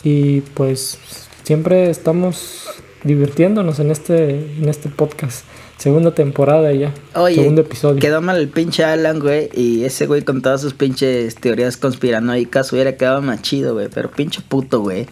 [0.05, 0.97] Y pues
[1.43, 2.67] siempre estamos
[3.03, 5.43] divirtiéndonos en este, en este podcast.
[5.77, 6.93] Segunda temporada ya.
[7.15, 7.99] Oye, segundo episodio.
[7.99, 9.49] quedó mal el pinche Alan, güey.
[9.53, 13.89] Y ese güey con todas sus pinches teorías conspiranoicas hubiera quedado más chido, güey.
[13.93, 15.07] Pero pinche puto, güey.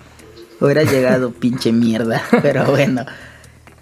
[0.59, 2.21] Hubiera llegado pinche mierda.
[2.41, 3.05] Pero bueno,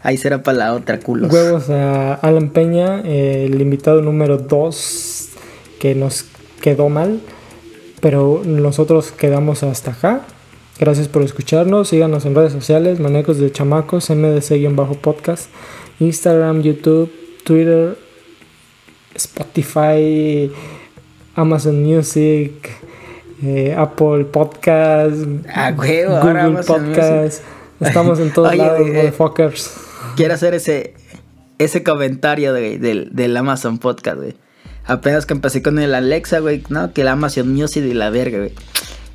[0.03, 1.32] ahí será para la otra, culos.
[1.32, 5.30] Huevos a Alan Peña, eh, el invitado número 2
[5.80, 6.25] que nos
[6.61, 7.19] quedó mal,
[8.01, 10.21] pero nosotros quedamos hasta acá.
[10.80, 15.47] Gracias por escucharnos, síganos en redes sociales, Manecos de Chamacos, MDC-podcast,
[15.99, 17.11] Instagram, YouTube,
[17.43, 17.97] Twitter,
[19.15, 20.51] Spotify,
[21.36, 22.69] Amazon Music,
[23.43, 25.15] eh, Apple Podcast,
[25.53, 27.43] Ah, huevo, Google ahora Podcast.
[27.79, 29.73] Estamos en todos Oye, lados, eh, motherfuckers.
[30.15, 30.95] Quiero hacer ese,
[31.59, 34.35] ese comentario güey, del, del Amazon Podcast, güey.
[34.85, 36.93] Apenas que empecé con el Alexa, güey, ¿no?
[36.93, 38.53] Que el Amazon Music y la verga, güey.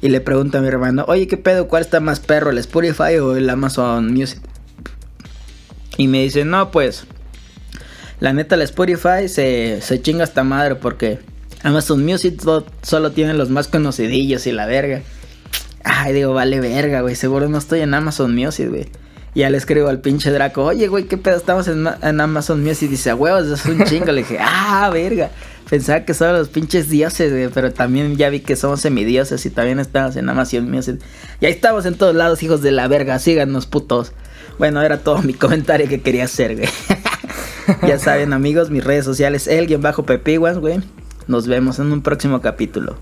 [0.03, 1.69] Y le pregunto a mi hermano, oye, ¿qué pedo?
[1.69, 4.41] ¿Cuál está más perro, el Spotify o el Amazon Music?
[5.97, 7.05] Y me dice, no, pues,
[8.21, 11.21] la neta, el Spotify se, se chinga hasta madre porque
[11.63, 15.03] Amazon Music so- solo tiene los más conocidillos y la verga.
[15.85, 17.15] Ay, digo, vale verga, güey.
[17.15, 18.89] Seguro no estoy en Amazon Music, güey.
[19.35, 21.37] Ya le escribo al pinche Draco, oye, güey, ¿qué pedo?
[21.37, 22.91] Estamos en, ma- en Amazon Music.
[22.91, 24.07] Dice, a huevos, es un chingo.
[24.13, 25.31] le dije, ah, verga.
[25.71, 27.49] Pensaba que son los pinches dioses, güey.
[27.49, 31.01] Pero también ya vi que somos semidioses y también estamos en Amazon Music.
[31.41, 33.19] Y ahí estamos en todos lados, hijos de la verga.
[33.19, 34.13] Síganos, putos.
[34.59, 36.69] Bueno, era todo mi comentario que quería hacer, güey.
[37.89, 40.81] ya saben, amigos, mis redes sociales, el-pepiguas, güey.
[41.29, 42.97] Nos vemos en un próximo capítulo.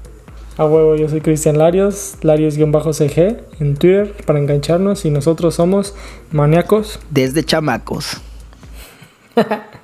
[0.57, 5.95] A huevo, yo soy Cristian Larios, Larios-CG en Twitter para engancharnos y nosotros somos
[6.33, 7.01] maníacos.
[7.11, 8.19] Desde chamacos.